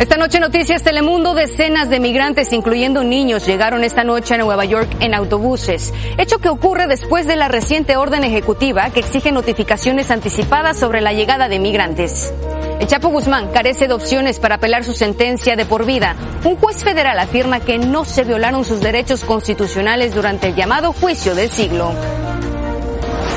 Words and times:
Esta 0.00 0.16
noche 0.16 0.40
Noticias 0.40 0.82
Telemundo, 0.82 1.34
decenas 1.34 1.90
de 1.90 2.00
migrantes, 2.00 2.54
incluyendo 2.54 3.04
niños, 3.04 3.46
llegaron 3.46 3.84
esta 3.84 4.02
noche 4.02 4.32
a 4.32 4.38
Nueva 4.38 4.64
York 4.64 4.88
en 5.00 5.12
autobuses, 5.12 5.92
hecho 6.16 6.38
que 6.38 6.48
ocurre 6.48 6.86
después 6.86 7.26
de 7.26 7.36
la 7.36 7.48
reciente 7.48 7.98
orden 7.98 8.24
ejecutiva 8.24 8.88
que 8.88 9.00
exige 9.00 9.30
notificaciones 9.30 10.10
anticipadas 10.10 10.78
sobre 10.78 11.02
la 11.02 11.12
llegada 11.12 11.50
de 11.50 11.58
migrantes. 11.58 12.32
El 12.80 12.86
Chapo 12.86 13.10
Guzmán 13.10 13.52
carece 13.52 13.88
de 13.88 13.92
opciones 13.92 14.40
para 14.40 14.54
apelar 14.54 14.84
su 14.84 14.94
sentencia 14.94 15.54
de 15.54 15.66
por 15.66 15.84
vida. 15.84 16.16
Un 16.44 16.56
juez 16.56 16.82
federal 16.82 17.18
afirma 17.18 17.60
que 17.60 17.76
no 17.76 18.06
se 18.06 18.24
violaron 18.24 18.64
sus 18.64 18.80
derechos 18.80 19.22
constitucionales 19.22 20.14
durante 20.14 20.46
el 20.46 20.54
llamado 20.54 20.94
juicio 20.94 21.34
del 21.34 21.50
siglo. 21.50 21.92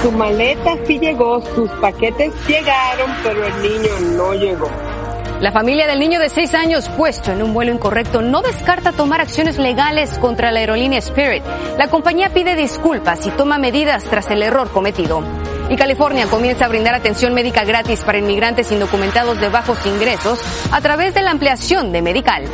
Su 0.02 0.14
maleta 0.14 0.78
sí 0.88 0.98
llegó, 0.98 1.44
sus 1.56 1.70
paquetes 1.82 2.32
llegaron, 2.48 3.12
pero 3.22 3.48
el 3.48 3.62
niño 3.62 4.16
no 4.16 4.34
llegó. 4.34 4.93
La 5.44 5.52
familia 5.52 5.88
del 5.88 6.00
niño 6.00 6.22
de 6.22 6.30
seis 6.30 6.54
años 6.54 6.88
puesto 6.96 7.34
en 7.34 7.44
un 7.44 7.54
vuelo 7.54 7.74
incorrecto 7.74 8.22
no 8.22 8.42
descarta 8.42 8.94
tomar 8.94 9.20
acciones 9.20 9.58
legales 9.58 10.18
contra 10.20 10.54
la 10.54 10.62
aerolínea 10.62 11.00
Spirit. 11.00 11.44
La 11.78 11.90
compañía 11.90 12.34
pide 12.34 12.56
disculpas 12.56 13.28
y 13.28 13.30
toma 13.32 13.58
medidas 13.58 14.06
tras 14.06 14.32
el 14.32 14.42
error 14.42 14.72
cometido. 14.72 15.22
Y 15.70 15.76
California 15.76 16.28
comienza 16.28 16.64
a 16.64 16.70
brindar 16.70 16.96
atención 16.96 17.34
médica 17.34 17.66
gratis 17.66 18.06
para 18.06 18.20
inmigrantes 18.20 18.72
indocumentados 18.72 19.42
de 19.42 19.50
bajos 19.50 19.86
ingresos 19.86 20.40
a 20.72 20.80
través 20.80 21.14
de 21.14 21.24
la 21.24 21.32
ampliación 21.32 21.92
de 21.92 22.02
Medical. 22.02 22.46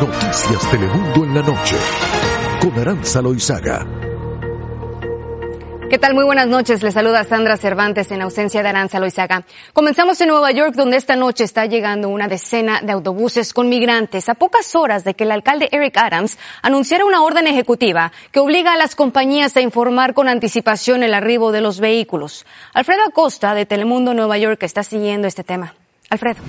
Noticias 0.00 0.70
Telemundo 0.70 1.24
en 1.24 1.34
la 1.34 1.42
noche 1.42 1.76
con 2.58 2.78
Aranza. 2.78 3.20
¿Qué 5.92 5.98
tal? 5.98 6.14
Muy 6.14 6.24
buenas 6.24 6.48
noches. 6.48 6.82
Les 6.82 6.94
saluda 6.94 7.22
Sandra 7.22 7.58
Cervantes 7.58 8.10
en 8.12 8.22
ausencia 8.22 8.62
de 8.62 8.68
Aranza 8.70 8.98
Loizaga. 8.98 9.44
Comenzamos 9.74 10.18
en 10.22 10.28
Nueva 10.28 10.50
York, 10.50 10.74
donde 10.74 10.96
esta 10.96 11.16
noche 11.16 11.44
está 11.44 11.66
llegando 11.66 12.08
una 12.08 12.28
decena 12.28 12.80
de 12.80 12.92
autobuses 12.92 13.52
con 13.52 13.68
migrantes 13.68 14.30
a 14.30 14.34
pocas 14.34 14.74
horas 14.74 15.04
de 15.04 15.12
que 15.12 15.24
el 15.24 15.32
alcalde 15.32 15.68
Eric 15.70 15.98
Adams 15.98 16.38
anunciara 16.62 17.04
una 17.04 17.22
orden 17.22 17.46
ejecutiva 17.46 18.10
que 18.30 18.40
obliga 18.40 18.72
a 18.72 18.78
las 18.78 18.94
compañías 18.94 19.54
a 19.58 19.60
informar 19.60 20.14
con 20.14 20.30
anticipación 20.30 21.02
el 21.02 21.12
arribo 21.12 21.52
de 21.52 21.60
los 21.60 21.78
vehículos. 21.78 22.46
Alfredo 22.72 23.02
Acosta 23.06 23.54
de 23.54 23.66
Telemundo 23.66 24.14
Nueva 24.14 24.38
York 24.38 24.62
está 24.62 24.84
siguiendo 24.84 25.28
este 25.28 25.44
tema. 25.44 25.74
Alfredo. 26.08 26.40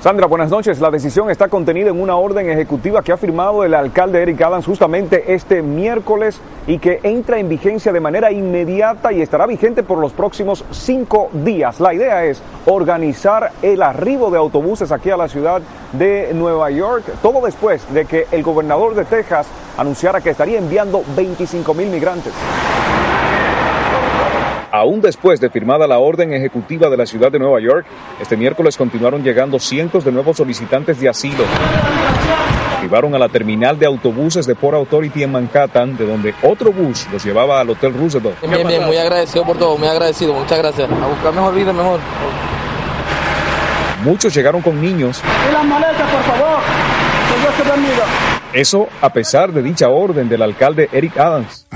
Sandra, 0.00 0.26
buenas 0.28 0.50
noches. 0.50 0.78
La 0.78 0.92
decisión 0.92 1.28
está 1.28 1.48
contenida 1.48 1.90
en 1.90 2.00
una 2.00 2.14
orden 2.14 2.48
ejecutiva 2.48 3.02
que 3.02 3.10
ha 3.10 3.16
firmado 3.16 3.64
el 3.64 3.74
alcalde 3.74 4.22
Eric 4.22 4.40
Adams 4.40 4.64
justamente 4.64 5.34
este 5.34 5.60
miércoles 5.60 6.40
y 6.68 6.78
que 6.78 7.00
entra 7.02 7.40
en 7.40 7.48
vigencia 7.48 7.92
de 7.92 7.98
manera 7.98 8.30
inmediata 8.30 9.12
y 9.12 9.20
estará 9.20 9.44
vigente 9.46 9.82
por 9.82 9.98
los 9.98 10.12
próximos 10.12 10.64
cinco 10.70 11.30
días. 11.32 11.80
La 11.80 11.94
idea 11.94 12.24
es 12.24 12.40
organizar 12.66 13.50
el 13.60 13.82
arribo 13.82 14.30
de 14.30 14.38
autobuses 14.38 14.92
aquí 14.92 15.10
a 15.10 15.16
la 15.16 15.28
ciudad 15.28 15.62
de 15.92 16.30
Nueva 16.32 16.70
York, 16.70 17.04
todo 17.20 17.44
después 17.44 17.82
de 17.92 18.04
que 18.04 18.28
el 18.30 18.44
gobernador 18.44 18.94
de 18.94 19.04
Texas 19.04 19.48
anunciara 19.76 20.20
que 20.20 20.30
estaría 20.30 20.58
enviando 20.58 21.02
25 21.16 21.74
mil 21.74 21.88
migrantes. 21.88 22.32
Aún 24.78 25.00
después 25.00 25.40
de 25.40 25.50
firmada 25.50 25.88
la 25.88 25.98
orden 25.98 26.32
ejecutiva 26.32 26.88
de 26.88 26.96
la 26.96 27.04
ciudad 27.04 27.32
de 27.32 27.40
Nueva 27.40 27.58
York, 27.60 27.84
este 28.20 28.36
miércoles 28.36 28.76
continuaron 28.76 29.24
llegando 29.24 29.58
cientos 29.58 30.04
de 30.04 30.12
nuevos 30.12 30.36
solicitantes 30.36 31.00
de 31.00 31.08
asilo. 31.08 31.42
Arribaron 32.78 33.12
a 33.12 33.18
la 33.18 33.28
terminal 33.28 33.76
de 33.76 33.86
autobuses 33.86 34.46
de 34.46 34.54
Port 34.54 34.76
Authority 34.76 35.24
en 35.24 35.32
Manhattan, 35.32 35.96
de 35.96 36.06
donde 36.06 36.32
otro 36.44 36.72
bus 36.72 37.08
los 37.10 37.24
llevaba 37.24 37.58
al 37.58 37.70
Hotel 37.70 37.92
Roosevelt. 37.92 38.40
Bien, 38.40 38.68
bien, 38.68 38.86
muy 38.86 38.96
agradecido 38.96 39.44
por 39.44 39.58
todo, 39.58 39.76
muy 39.76 39.88
agradecido, 39.88 40.32
muchas 40.32 40.58
gracias. 40.58 40.88
A 40.88 41.06
buscar 41.08 41.34
mejor 41.34 41.56
vida, 41.56 41.72
mejor. 41.72 41.98
Muchos 44.04 44.32
llegaron 44.32 44.62
con 44.62 44.80
niños. 44.80 45.20
Y 45.50 45.52
las 45.52 45.64
maletas, 45.64 46.08
por 46.08 46.22
favor. 46.22 46.60
Que 47.28 47.40
Dios 47.40 47.54
te 47.56 47.62
bendiga. 47.68 48.37
Eso 48.52 48.88
a 49.02 49.12
pesar 49.12 49.52
de 49.52 49.62
dicha 49.62 49.90
orden 49.90 50.28
del 50.28 50.40
alcalde 50.40 50.88
Eric 50.90 51.18
Adams, 51.18 51.66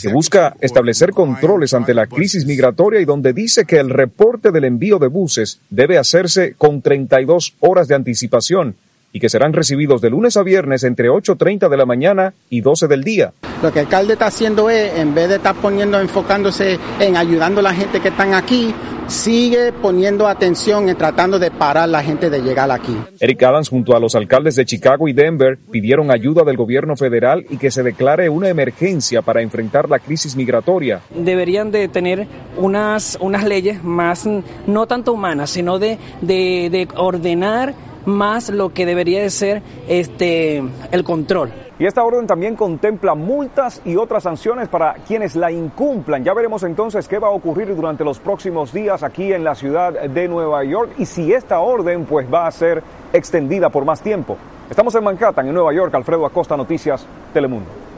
que 0.00 0.08
busca 0.12 0.54
establecer 0.60 1.10
controles 1.10 1.74
ante 1.74 1.92
la 1.92 2.06
crisis 2.06 2.46
migratoria 2.46 3.00
y 3.00 3.04
donde 3.04 3.32
dice 3.32 3.64
que 3.64 3.78
el 3.78 3.90
reporte 3.90 4.52
del 4.52 4.64
envío 4.64 5.00
de 5.00 5.08
buses 5.08 5.60
debe 5.68 5.98
hacerse 5.98 6.54
con 6.56 6.82
32 6.82 7.54
horas 7.58 7.88
de 7.88 7.96
anticipación 7.96 8.76
y 9.12 9.18
que 9.18 9.28
serán 9.28 9.52
recibidos 9.52 10.00
de 10.00 10.10
lunes 10.10 10.36
a 10.36 10.44
viernes 10.44 10.84
entre 10.84 11.08
8.30 11.10 11.68
de 11.68 11.76
la 11.76 11.84
mañana 11.84 12.32
y 12.48 12.60
12 12.60 12.86
del 12.86 13.02
día. 13.02 13.32
Lo 13.60 13.72
que 13.72 13.80
el 13.80 13.86
alcalde 13.86 14.12
está 14.12 14.26
haciendo 14.26 14.70
es, 14.70 14.96
en 14.98 15.14
vez 15.14 15.28
de 15.28 15.36
estar 15.36 15.56
poniendo, 15.56 16.00
enfocándose 16.00 16.78
en 17.00 17.16
ayudando 17.16 17.58
a 17.58 17.64
la 17.64 17.74
gente 17.74 18.00
que 18.00 18.08
están 18.08 18.34
aquí, 18.34 18.72
sigue 19.10 19.72
poniendo 19.72 20.28
atención 20.28 20.88
en 20.88 20.96
tratando 20.96 21.38
de 21.38 21.50
parar 21.50 21.84
a 21.84 21.86
la 21.86 22.02
gente 22.02 22.30
de 22.30 22.40
llegar 22.40 22.70
aquí. 22.70 22.96
Eric 23.18 23.42
Adams 23.42 23.68
junto 23.68 23.96
a 23.96 24.00
los 24.00 24.14
alcaldes 24.14 24.54
de 24.54 24.64
Chicago 24.64 25.08
y 25.08 25.12
Denver 25.12 25.58
pidieron 25.70 26.10
ayuda 26.10 26.44
del 26.44 26.56
gobierno 26.56 26.96
federal 26.96 27.44
y 27.50 27.56
que 27.56 27.70
se 27.70 27.82
declare 27.82 28.28
una 28.28 28.48
emergencia 28.48 29.22
para 29.22 29.42
enfrentar 29.42 29.88
la 29.88 29.98
crisis 29.98 30.36
migratoria. 30.36 31.00
Deberían 31.14 31.70
de 31.70 31.88
tener 31.88 32.26
unas, 32.56 33.18
unas 33.20 33.44
leyes 33.44 33.82
más, 33.82 34.28
no 34.66 34.86
tanto 34.86 35.12
humanas, 35.12 35.50
sino 35.50 35.78
de, 35.78 35.98
de, 36.20 36.68
de 36.70 36.88
ordenar 36.96 37.74
más 38.10 38.50
lo 38.50 38.74
que 38.74 38.86
debería 38.86 39.22
de 39.22 39.30
ser 39.30 39.62
este, 39.88 40.62
el 40.90 41.04
control. 41.04 41.50
Y 41.78 41.86
esta 41.86 42.04
orden 42.04 42.26
también 42.26 42.56
contempla 42.56 43.14
multas 43.14 43.80
y 43.86 43.96
otras 43.96 44.24
sanciones 44.24 44.68
para 44.68 44.96
quienes 45.08 45.34
la 45.34 45.50
incumplan. 45.50 46.22
Ya 46.22 46.34
veremos 46.34 46.62
entonces 46.62 47.08
qué 47.08 47.18
va 47.18 47.28
a 47.28 47.30
ocurrir 47.30 47.74
durante 47.74 48.04
los 48.04 48.18
próximos 48.18 48.70
días 48.70 49.02
aquí 49.02 49.32
en 49.32 49.44
la 49.44 49.54
ciudad 49.54 49.94
de 49.94 50.28
Nueva 50.28 50.62
York 50.62 50.92
y 50.98 51.06
si 51.06 51.32
esta 51.32 51.60
orden 51.60 52.04
pues 52.04 52.30
va 52.30 52.46
a 52.46 52.50
ser 52.50 52.82
extendida 53.14 53.70
por 53.70 53.86
más 53.86 54.02
tiempo. 54.02 54.36
Estamos 54.68 54.94
en 54.94 55.04
Manhattan, 55.04 55.48
en 55.48 55.54
Nueva 55.54 55.72
York. 55.72 55.94
Alfredo 55.94 56.26
Acosta, 56.26 56.54
Noticias, 56.54 57.06
Telemundo. 57.32 57.89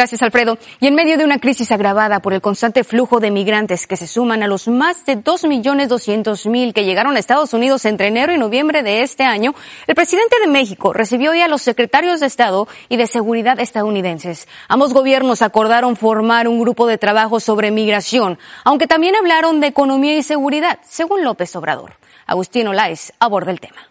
Gracias, 0.00 0.22
Alfredo. 0.22 0.56
Y 0.80 0.86
en 0.86 0.94
medio 0.94 1.18
de 1.18 1.26
una 1.26 1.38
crisis 1.38 1.70
agravada 1.72 2.20
por 2.20 2.32
el 2.32 2.40
constante 2.40 2.84
flujo 2.84 3.20
de 3.20 3.30
migrantes 3.30 3.86
que 3.86 3.98
se 3.98 4.06
suman 4.06 4.42
a 4.42 4.46
los 4.46 4.66
más 4.66 5.04
de 5.04 5.22
2.200.000 5.22 6.72
que 6.72 6.86
llegaron 6.86 7.16
a 7.16 7.18
Estados 7.18 7.52
Unidos 7.52 7.84
entre 7.84 8.06
enero 8.06 8.32
y 8.32 8.38
noviembre 8.38 8.82
de 8.82 9.02
este 9.02 9.24
año, 9.24 9.54
el 9.86 9.94
presidente 9.94 10.36
de 10.40 10.46
México 10.46 10.94
recibió 10.94 11.32
hoy 11.32 11.42
a 11.42 11.48
los 11.48 11.60
secretarios 11.60 12.20
de 12.20 12.28
Estado 12.28 12.66
y 12.88 12.96
de 12.96 13.06
Seguridad 13.06 13.60
estadounidenses. 13.60 14.48
Ambos 14.68 14.94
gobiernos 14.94 15.42
acordaron 15.42 15.96
formar 15.96 16.48
un 16.48 16.60
grupo 16.60 16.86
de 16.86 16.96
trabajo 16.96 17.38
sobre 17.38 17.70
migración, 17.70 18.38
aunque 18.64 18.86
también 18.86 19.16
hablaron 19.16 19.60
de 19.60 19.66
economía 19.66 20.16
y 20.16 20.22
seguridad, 20.22 20.78
según 20.88 21.24
López 21.24 21.54
Obrador. 21.56 21.92
Agustín 22.24 22.68
Olaez 22.68 23.12
aborda 23.18 23.50
el 23.50 23.60
tema. 23.60 23.89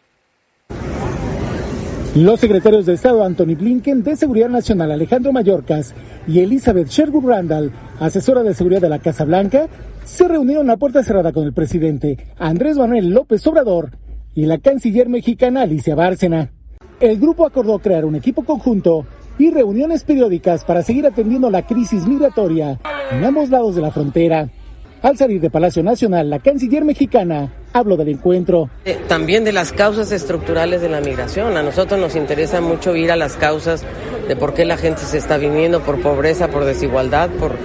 Los 2.16 2.40
secretarios 2.40 2.88
de 2.88 2.94
Estado 2.94 3.24
Anthony 3.24 3.56
Blinken 3.56 4.02
de 4.02 4.16
Seguridad 4.16 4.50
Nacional 4.50 4.92
Alejandro 4.92 5.32
Mayorkas 5.32 5.94
y 6.28 6.40
Elizabeth 6.40 6.88
Sherwood 6.88 7.30
Randall, 7.30 7.72
asesora 8.00 8.42
de 8.42 8.56
seguridad 8.56 8.82
de 8.82 8.90
la 8.90 8.98
Casa 8.98 9.26
Blanca, 9.26 9.68
se 10.06 10.28
reunieron 10.28 10.72
a 10.72 10.78
puerta 10.78 11.04
cerrada 11.04 11.32
con 11.32 11.44
el 11.44 11.54
presidente 11.54 12.18
Andrés 12.40 12.78
Manuel 12.78 13.12
López 13.12 13.46
Obrador 13.46 13.92
y 14.34 14.48
la 14.48 14.58
canciller 14.58 15.08
mexicana 15.08 15.62
Alicia 15.62 15.94
Bárcena. 15.94 16.52
El 17.00 17.20
grupo 17.20 17.46
acordó 17.46 17.78
crear 17.78 18.06
un 18.06 18.16
equipo 18.16 18.44
conjunto 18.44 19.06
y 19.38 19.52
reuniones 19.52 20.04
periódicas 20.04 20.66
para 20.66 20.82
seguir 20.82 21.06
atendiendo 21.06 21.52
la 21.52 21.68
crisis 21.68 22.08
migratoria 22.08 22.80
en 23.12 23.24
ambos 23.24 23.52
lados 23.52 23.76
de 23.76 23.82
la 23.84 23.92
frontera. 23.92 24.50
Al 25.02 25.18
salir 25.18 25.40
de 25.40 25.50
Palacio 25.50 25.82
Nacional, 25.82 26.30
la 26.30 26.40
canciller 26.40 26.84
mexicana 26.84 27.54
habló 27.72 27.96
del 27.96 28.10
encuentro. 28.10 28.70
Eh, 28.84 29.00
también 29.08 29.46
de 29.46 29.54
las 29.54 29.72
causas 29.72 30.12
estructurales 30.12 30.82
de 30.82 30.90
la 30.90 31.00
migración. 31.00 31.56
A 31.56 31.64
nosotros 31.64 31.98
nos 31.98 32.18
interesa 32.18 32.60
mucho 32.60 32.96
ir 32.98 33.10
a 33.10 33.16
las 33.16 33.38
causas 33.38 33.86
de 34.28 34.36
por 34.36 34.54
qué 34.54 34.66
la 34.66 34.76
gente 34.76 35.02
se 35.04 35.18
está 35.18 35.38
viniendo, 35.38 35.82
por 35.82 36.02
pobreza, 36.02 36.50
por 36.50 36.66
desigualdad, 36.66 37.30
por, 37.30 37.56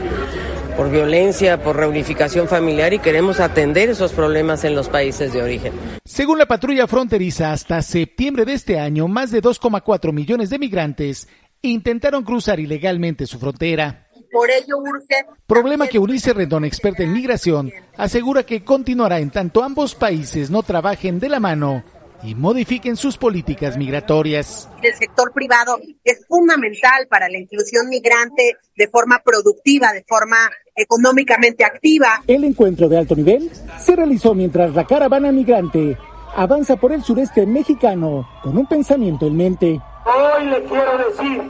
por 0.77 0.93
violencia, 0.93 1.61
por 1.61 1.77
reunificación 1.77 2.47
familiar 2.47 2.95
y 2.95 3.01
queremos 3.01 3.41
atender 3.41 3.89
esos 3.89 4.13
problemas 4.13 4.63
en 4.63 4.77
los 4.77 4.89
países 4.89 5.33
de 5.33 5.43
origen. 5.43 5.73
Según 6.05 6.39
la 6.39 6.47
patrulla 6.47 6.87
fronteriza, 6.87 7.53
hasta 7.53 7.83
septiembre 7.83 8.45
de 8.45 8.53
este 8.53 8.79
año, 8.79 9.09
más 9.09 9.33
de 9.33 9.43
2,4 9.43 10.13
millones 10.13 10.51
de 10.51 10.61
migrantes 10.61 11.27
intentaron 11.63 12.23
cruzar 12.23 12.61
ilegalmente 12.61 13.27
su 13.27 13.39
frontera. 13.39 14.04
Por 14.35 14.51
ello 14.51 14.79
urge. 14.79 15.27
Problema 15.47 15.87
que 15.87 16.01
Unice 16.01 16.33
Rendón, 16.33 16.65
experta 16.65 17.05
en 17.05 17.13
migración, 17.13 17.71
asegura 17.97 18.43
que 18.43 18.65
continuará 18.65 19.21
en 19.21 19.31
tanto 19.31 19.63
ambos 19.63 19.95
países 19.95 20.51
no 20.51 20.65
trabajen 20.65 21.21
de 21.21 21.29
la 21.29 21.39
mano 21.39 21.85
y 22.25 22.35
modifiquen 22.35 22.97
sus 22.97 23.17
políticas 23.17 23.77
migratorias. 23.77 24.69
El 24.83 24.93
sector 24.95 25.33
privado 25.33 25.79
es 26.03 26.27
fundamental 26.27 27.07
para 27.09 27.29
la 27.29 27.39
inclusión 27.39 27.89
migrante 27.89 28.57
de 28.75 28.89
forma 28.89 29.23
productiva, 29.25 29.93
de 29.93 30.03
forma 30.03 30.51
económicamente 30.75 31.65
activa. 31.65 32.25
El 32.27 32.43
encuentro 32.43 32.89
de 32.89 32.99
alto 32.99 33.15
nivel 33.15 33.53
se 33.79 33.95
realizó 33.95 34.35
mientras 34.35 34.75
la 34.75 34.85
caravana 34.85 35.31
migrante 35.31 35.97
avanza 36.35 36.75
por 36.75 36.91
el 36.91 37.05
sureste 37.05 37.47
mexicano 37.47 38.29
con 38.43 38.59
un 38.59 38.67
pensamiento 38.67 39.29
en 39.29 39.37
mente. 39.37 39.81
Hoy 40.05 40.47
le 40.47 40.65
quiero 40.65 40.99
decir 40.99 41.41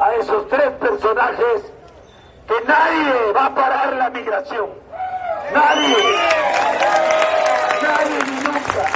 a 0.00 0.14
esos 0.16 0.48
tres 0.48 0.68
personajes 0.80 1.71
que 2.52 2.66
nadie 2.66 3.32
va 3.34 3.46
a 3.46 3.54
parar 3.54 3.96
la 3.96 4.10
migración. 4.10 4.66
Nadie. 5.54 5.96
Nadie 7.82 8.18
ni 8.26 8.44
nunca. 8.44 8.90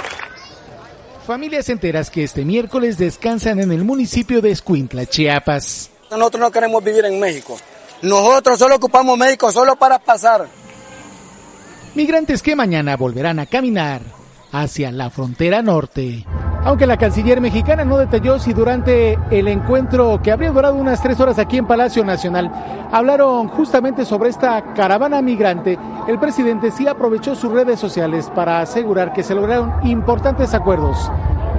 Familias 1.25 1.69
enteras 1.69 2.09
que 2.09 2.23
este 2.23 2.45
miércoles 2.45 2.97
descansan 2.97 3.59
en 3.59 3.71
el 3.71 3.83
municipio 3.83 4.41
de 4.41 4.51
Escuintla, 4.51 5.05
Chiapas. 5.05 5.89
Nosotros 6.09 6.39
no 6.39 6.51
queremos 6.51 6.83
vivir 6.83 7.05
en 7.05 7.19
México. 7.19 7.57
Nosotros 8.01 8.59
solo 8.59 8.75
ocupamos 8.75 9.17
México 9.17 9.51
solo 9.51 9.75
para 9.75 9.99
pasar. 9.99 10.47
Migrantes 11.95 12.43
que 12.43 12.55
mañana 12.55 12.95
volverán 12.95 13.39
a 13.39 13.47
caminar 13.47 14.01
hacia 14.51 14.91
la 14.91 15.09
frontera 15.09 15.61
norte. 15.61 16.25
Aunque 16.67 16.85
la 16.85 16.97
canciller 16.97 17.39
mexicana 17.39 17.85
no 17.85 17.97
detalló 17.97 18.39
si 18.39 18.51
durante 18.51 19.17
el 19.31 19.47
encuentro 19.47 20.21
que 20.21 20.33
habría 20.33 20.51
durado 20.51 20.75
unas 20.75 21.01
tres 21.01 21.17
horas 21.21 21.39
aquí 21.39 21.55
en 21.55 21.65
Palacio 21.65 22.03
Nacional 22.03 22.51
hablaron 22.91 23.47
justamente 23.47 24.03
sobre 24.03 24.31
esta 24.31 24.73
caravana 24.73 25.21
migrante, 25.21 25.79
el 26.09 26.19
presidente 26.19 26.71
sí 26.71 26.85
aprovechó 26.85 27.35
sus 27.35 27.53
redes 27.53 27.79
sociales 27.79 28.29
para 28.35 28.59
asegurar 28.59 29.13
que 29.13 29.23
se 29.23 29.33
lograron 29.33 29.75
importantes 29.87 30.53
acuerdos 30.53 31.09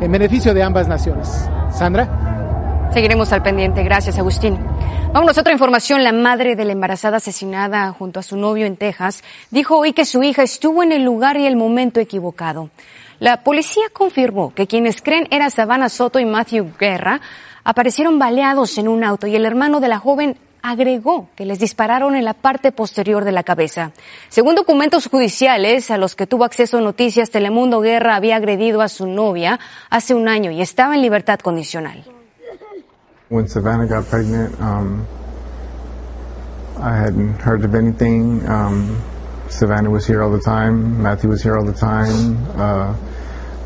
en 0.02 0.12
beneficio 0.12 0.52
de 0.52 0.62
ambas 0.62 0.88
naciones. 0.88 1.48
Sandra. 1.72 2.90
Seguiremos 2.92 3.32
al 3.32 3.42
pendiente. 3.42 3.82
Gracias, 3.84 4.18
Agustín. 4.18 4.58
Vámonos 5.14 5.38
a 5.38 5.40
otra 5.40 5.54
información. 5.54 6.04
La 6.04 6.12
madre 6.12 6.54
de 6.54 6.66
la 6.66 6.72
embarazada 6.72 7.16
asesinada 7.16 7.92
junto 7.92 8.20
a 8.20 8.22
su 8.22 8.36
novio 8.36 8.66
en 8.66 8.76
Texas 8.76 9.24
dijo 9.50 9.78
hoy 9.78 9.94
que 9.94 10.04
su 10.04 10.22
hija 10.22 10.42
estuvo 10.42 10.82
en 10.82 10.92
el 10.92 11.02
lugar 11.02 11.38
y 11.38 11.46
el 11.46 11.56
momento 11.56 11.98
equivocado. 11.98 12.68
La 13.20 13.42
policía 13.42 13.84
confirmó 13.92 14.54
que 14.54 14.66
quienes 14.66 15.02
creen 15.02 15.26
era 15.30 15.50
Savannah 15.50 15.88
Soto 15.88 16.20
y 16.20 16.24
Matthew 16.24 16.72
Guerra 16.78 17.20
aparecieron 17.64 18.18
baleados 18.18 18.78
en 18.78 18.86
un 18.86 19.02
auto 19.02 19.26
y 19.26 19.34
el 19.34 19.44
hermano 19.44 19.80
de 19.80 19.88
la 19.88 19.98
joven 19.98 20.38
agregó 20.62 21.28
que 21.34 21.44
les 21.44 21.58
dispararon 21.58 22.14
en 22.14 22.24
la 22.24 22.34
parte 22.34 22.72
posterior 22.72 23.24
de 23.24 23.32
la 23.32 23.42
cabeza. 23.42 23.92
Según 24.28 24.54
documentos 24.54 25.08
judiciales 25.08 25.90
a 25.90 25.98
los 25.98 26.14
que 26.14 26.26
tuvo 26.26 26.44
acceso 26.44 26.80
Noticias 26.80 27.30
Telemundo, 27.30 27.80
Guerra 27.80 28.16
había 28.16 28.36
agredido 28.36 28.82
a 28.82 28.88
su 28.88 29.06
novia 29.06 29.58
hace 29.90 30.14
un 30.14 30.28
año 30.28 30.50
y 30.50 30.60
estaba 30.60 30.94
en 30.94 31.02
libertad 31.02 31.40
condicional. 31.40 32.04
When 33.30 33.46
Savannah 33.46 33.86
got 33.86 34.08
pregnant, 34.08 34.58
um, 34.58 35.04
I 36.78 36.96
hadn't 36.96 37.38
heard 37.44 37.62
of 37.64 37.74
anything. 37.74 38.40
Um, 38.48 38.96
Savannah 39.50 39.90
was 39.90 40.06
here 40.06 40.22
all 40.22 40.30
the 40.30 40.40
time. 40.40 41.02
Matthew 41.02 41.30
was 41.30 41.42
here 41.42 41.56
all 41.56 41.64
the 41.64 41.72
time. 41.72 42.36
Uh, 42.56 42.94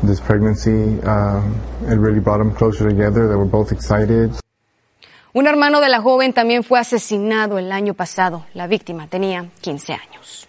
this 0.03 0.19
pregnancy, 0.19 0.99
uh, 1.03 1.41
it 1.87 1.99
really 1.99 2.19
brought 2.19 2.39
them 2.39 2.53
closer 2.53 2.89
together. 2.89 3.27
They 3.27 3.35
were 3.35 3.45
both 3.45 3.71
excited. 3.71 4.33
Un 5.33 5.47
hermano 5.47 5.81
de 5.81 5.89
la 5.89 5.99
joven 5.99 6.31
también 6.33 6.63
fue 6.63 6.79
asesinado 6.79 7.57
el 7.57 7.71
año 7.71 7.95
pasado. 7.95 8.45
La 8.53 8.67
víctima 8.67 9.07
tenía 9.07 9.45
15 9.61 9.93
años. 9.93 10.47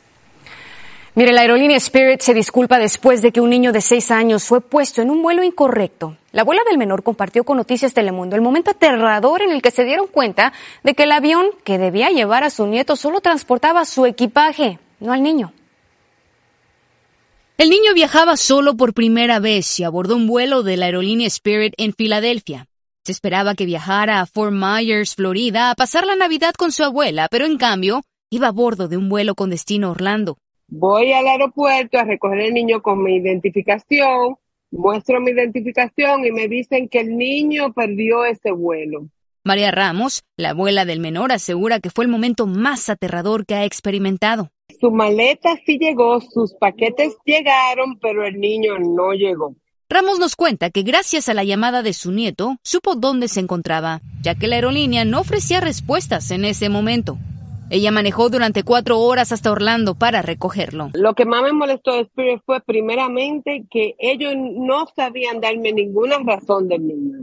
Mire, 1.16 1.32
la 1.32 1.42
aerolínea 1.42 1.76
Spirit 1.76 2.20
se 2.20 2.34
disculpa 2.34 2.78
después 2.78 3.22
de 3.22 3.30
que 3.30 3.40
un 3.40 3.48
niño 3.48 3.70
de 3.70 3.80
seis 3.80 4.10
años 4.10 4.42
fue 4.44 4.60
puesto 4.60 5.00
en 5.00 5.10
un 5.10 5.22
vuelo 5.22 5.44
incorrecto. 5.44 6.16
La 6.32 6.42
abuela 6.42 6.62
del 6.68 6.76
menor 6.76 7.04
compartió 7.04 7.44
con 7.44 7.56
Noticias 7.56 7.94
Telemundo 7.94 8.34
el 8.34 8.42
momento 8.42 8.72
aterrador 8.72 9.40
en 9.40 9.52
el 9.52 9.62
que 9.62 9.70
se 9.70 9.84
dieron 9.84 10.08
cuenta 10.08 10.52
de 10.82 10.94
que 10.94 11.04
el 11.04 11.12
avión 11.12 11.46
que 11.62 11.78
debía 11.78 12.10
llevar 12.10 12.42
a 12.42 12.50
su 12.50 12.66
nieto 12.66 12.96
solo 12.96 13.20
transportaba 13.20 13.84
su 13.84 14.06
equipaje, 14.06 14.80
no 15.04 15.12
al 15.12 15.22
niño. 15.22 15.52
El 17.56 17.70
niño 17.70 17.94
viajaba 17.94 18.36
solo 18.36 18.76
por 18.76 18.94
primera 18.94 19.38
vez 19.38 19.78
y 19.78 19.84
abordó 19.84 20.16
un 20.16 20.26
vuelo 20.26 20.62
de 20.62 20.76
la 20.76 20.86
aerolínea 20.86 21.28
Spirit 21.28 21.74
en 21.76 21.92
Filadelfia. 21.92 22.66
Se 23.04 23.12
esperaba 23.12 23.54
que 23.54 23.66
viajara 23.66 24.20
a 24.20 24.26
Fort 24.26 24.52
Myers, 24.52 25.14
Florida, 25.14 25.70
a 25.70 25.74
pasar 25.74 26.06
la 26.06 26.16
Navidad 26.16 26.54
con 26.54 26.72
su 26.72 26.82
abuela, 26.82 27.28
pero 27.30 27.44
en 27.44 27.58
cambio 27.58 28.02
iba 28.30 28.48
a 28.48 28.52
bordo 28.52 28.88
de 28.88 28.96
un 28.96 29.08
vuelo 29.08 29.34
con 29.34 29.50
destino 29.50 29.88
a 29.88 29.90
Orlando. 29.90 30.38
Voy 30.66 31.12
al 31.12 31.26
aeropuerto 31.28 31.98
a 31.98 32.04
recoger 32.04 32.40
el 32.40 32.54
niño 32.54 32.82
con 32.82 33.02
mi 33.02 33.16
identificación, 33.16 34.36
muestro 34.72 35.20
mi 35.20 35.30
identificación 35.30 36.24
y 36.24 36.32
me 36.32 36.48
dicen 36.48 36.88
que 36.88 37.00
el 37.00 37.16
niño 37.16 37.72
perdió 37.72 38.24
ese 38.24 38.50
vuelo. 38.50 39.06
María 39.44 39.70
Ramos, 39.70 40.24
la 40.38 40.50
abuela 40.50 40.86
del 40.86 41.00
menor, 41.00 41.30
asegura 41.30 41.78
que 41.78 41.90
fue 41.90 42.06
el 42.06 42.10
momento 42.10 42.46
más 42.46 42.88
aterrador 42.88 43.44
que 43.44 43.54
ha 43.54 43.64
experimentado. 43.66 44.48
Su 44.80 44.90
maleta 44.90 45.56
sí 45.64 45.78
llegó, 45.78 46.20
sus 46.20 46.54
paquetes 46.54 47.16
llegaron, 47.24 47.98
pero 48.00 48.26
el 48.26 48.40
niño 48.40 48.78
no 48.78 49.12
llegó. 49.12 49.54
Ramos 49.88 50.18
nos 50.18 50.34
cuenta 50.34 50.70
que 50.70 50.82
gracias 50.82 51.28
a 51.28 51.34
la 51.34 51.44
llamada 51.44 51.82
de 51.82 51.92
su 51.92 52.10
nieto, 52.10 52.56
supo 52.62 52.94
dónde 52.94 53.28
se 53.28 53.40
encontraba, 53.40 54.00
ya 54.22 54.34
que 54.34 54.48
la 54.48 54.56
aerolínea 54.56 55.04
no 55.04 55.20
ofrecía 55.20 55.60
respuestas 55.60 56.30
en 56.30 56.44
ese 56.44 56.68
momento. 56.68 57.18
Ella 57.70 57.90
manejó 57.90 58.28
durante 58.28 58.62
cuatro 58.62 59.00
horas 59.00 59.32
hasta 59.32 59.50
Orlando 59.50 59.94
para 59.94 60.22
recogerlo. 60.22 60.90
Lo 60.94 61.14
que 61.14 61.24
más 61.24 61.42
me 61.42 61.52
molestó 61.52 61.92
de 61.92 62.02
Spirit 62.02 62.40
fue 62.44 62.60
primeramente 62.60 63.64
que 63.70 63.94
ellos 63.98 64.34
no 64.36 64.86
sabían 64.94 65.40
darme 65.40 65.72
ninguna 65.72 66.18
razón 66.18 66.68
del 66.68 66.86
niño 66.86 67.18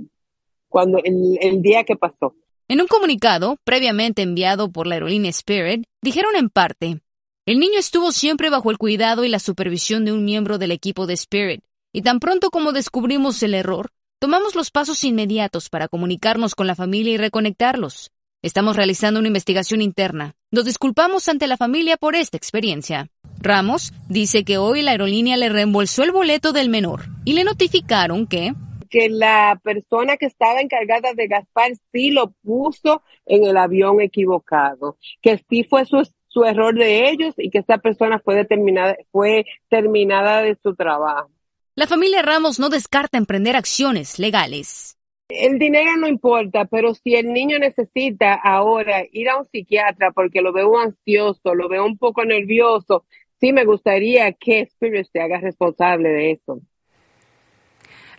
cuando 0.70 1.00
el, 1.04 1.38
el 1.42 1.62
día 1.62 1.84
que 1.84 1.96
pasó. 1.96 2.36
En 2.68 2.80
un 2.80 2.88
comunicado 2.88 3.58
previamente 3.64 4.22
enviado 4.22 4.72
por 4.72 4.88
la 4.88 4.96
aerolínea 4.96 5.30
Spirit, 5.30 5.84
dijeron 6.02 6.36
en 6.38 6.50
parte, 6.50 7.02
el 7.48 7.60
niño 7.60 7.80
estuvo 7.80 8.12
siempre 8.12 8.50
bajo 8.52 8.70
el 8.70 8.78
cuidado 8.78 9.24
y 9.24 9.30
la 9.30 9.40
supervisión 9.40 10.06
de 10.06 10.12
un 10.12 10.24
miembro 10.24 10.60
del 10.60 10.72
equipo 10.72 11.08
de 11.08 11.14
Spirit, 11.14 11.64
y 11.92 12.04
tan 12.04 12.20
pronto 12.20 12.52
como 12.52 12.72
descubrimos 12.72 13.42
el 13.42 13.56
error, 13.56 13.90
tomamos 14.20 14.56
los 14.56 14.70
pasos 14.70 15.04
inmediatos 15.04 15.70
para 15.70 15.88
comunicarnos 15.88 16.54
con 16.54 16.68
la 16.68 16.76
familia 16.76 17.14
y 17.14 17.18
reconectarlos. 17.18 18.12
Estamos 18.44 18.76
realizando 18.76 19.20
una 19.20 19.28
investigación 19.28 19.82
interna. 19.82 20.36
Nos 20.52 20.66
disculpamos 20.66 21.28
ante 21.30 21.48
la 21.48 21.58
familia 21.58 21.98
por 21.98 22.16
esta 22.16 22.38
experiencia. 22.38 23.10
Ramos 23.40 23.92
dice 24.08 24.44
que 24.44 24.58
hoy 24.58 24.84
la 24.84 24.92
aerolínea 24.92 25.38
le 25.38 25.50
reembolsó 25.50 26.04
el 26.04 26.12
boleto 26.12 26.52
del 26.54 26.70
menor 26.70 27.06
y 27.26 27.34
le 27.34 27.44
notificaron 27.44 28.28
que 28.28 28.54
que 28.90 29.10
la 29.10 29.58
persona 29.64 30.18
que 30.18 30.26
estaba 30.26 30.60
encargada 30.60 31.14
de 31.14 31.28
Gaspar 31.28 31.72
sí 31.94 32.12
lo 32.12 32.32
puso 32.44 33.02
en 33.26 33.46
el 33.46 33.56
avión 33.56 34.02
equivocado, 34.02 34.98
que 35.22 35.42
sí 35.50 35.64
fue 35.64 35.86
su, 35.86 36.04
su 36.32 36.44
error 36.44 36.74
de 36.74 37.10
ellos 37.10 37.34
y 37.38 37.50
que 37.50 37.60
esa 37.60 37.78
persona 37.78 38.20
fue 38.20 38.36
determinada, 38.36 38.96
fue 39.12 39.46
terminada 39.70 40.42
de 40.42 40.58
su 40.62 40.76
trabajo. 40.76 41.30
La 41.76 41.88
familia 41.88 42.22
Ramos 42.22 42.60
no 42.60 42.70
descarta 42.70 43.18
emprender 43.18 43.56
acciones 43.56 44.20
legales. 44.20 44.98
El 45.30 45.60
dinero 45.60 45.96
no 45.98 46.08
importa, 46.08 46.66
pero 46.66 46.94
si 46.94 47.16
el 47.16 47.32
niño 47.32 47.58
necesita 47.58 48.34
ahora 48.34 49.04
ir 49.12 49.30
a 49.30 49.38
un 49.38 49.46
psiquiatra 49.46 50.12
porque 50.12 50.42
lo 50.42 50.52
veo 50.52 50.78
ansioso, 50.78 51.56
lo 51.56 51.70
veo 51.70 51.86
un 51.86 51.98
poco 51.98 52.26
nervioso, 52.26 53.06
sí 53.40 53.54
me 53.54 53.66
gustaría 53.66 54.32
que 54.34 54.62
Spirit 54.62 55.08
se 55.12 55.22
haga 55.22 55.40
responsable 55.40 56.10
de 56.10 56.32
eso. 56.32 56.62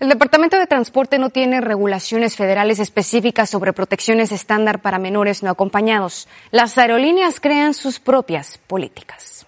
El 0.02 0.08
Departamento 0.08 0.58
de 0.58 0.66
Transporte 0.66 1.16
no 1.20 1.30
tiene 1.30 1.60
regulaciones 1.60 2.34
federales 2.34 2.80
específicas 2.80 3.48
sobre 3.48 3.72
protecciones 3.72 4.32
estándar 4.32 4.82
para 4.82 4.98
menores 4.98 5.44
no 5.44 5.50
acompañados. 5.50 6.26
Las 6.50 6.76
aerolíneas 6.76 7.38
crean 7.38 7.72
sus 7.72 8.00
propias 8.00 8.58
políticas. 8.66 9.46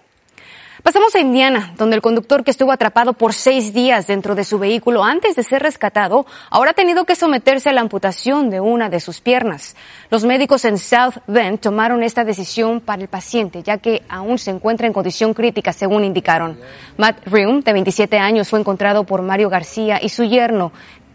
Pasamos 0.85 1.15
a 1.15 1.19
Indiana, 1.19 1.73
donde 1.79 1.95
el 1.95 2.03
conductor 2.03 2.43
que 2.43 2.51
estuvo 2.51 2.71
atrapado 2.71 3.13
por 3.13 3.33
seis 3.33 3.73
días 3.73 4.05
dentro 4.05 4.35
de 4.35 4.43
su 4.43 4.59
vehículo 4.59 5.03
antes 5.03 5.35
de 5.35 5.41
ser 5.41 5.63
rescatado, 5.63 6.27
ahora 6.51 6.71
ha 6.71 6.73
tenido 6.75 7.05
que 7.05 7.15
someterse 7.15 7.69
a 7.69 7.73
la 7.73 7.81
amputación 7.81 8.51
de 8.51 8.59
una 8.59 8.87
de 8.87 8.99
sus 8.99 9.19
piernas. 9.19 9.75
Los 10.11 10.25
médicos 10.25 10.63
en 10.63 10.77
South 10.77 11.15
Bend 11.25 11.59
tomaron 11.59 12.03
esta 12.03 12.23
decisión 12.23 12.81
para 12.81 13.01
el 13.01 13.07
paciente, 13.07 13.63
ya 13.63 13.79
que 13.79 14.03
aún 14.07 14.37
se 14.37 14.51
encuentra 14.51 14.85
en 14.85 14.93
condición 14.93 15.33
crítica, 15.33 15.73
según 15.73 16.03
indicaron. 16.03 16.59
Matt 16.97 17.17
Rium, 17.25 17.61
de 17.61 17.73
27 17.73 18.19
años, 18.19 18.49
fue 18.49 18.59
encontrado 18.59 19.05
por 19.05 19.23
Mario 19.23 19.49
García 19.49 19.97
y 19.99 20.09
su 20.09 20.23
yerno, 20.23 20.71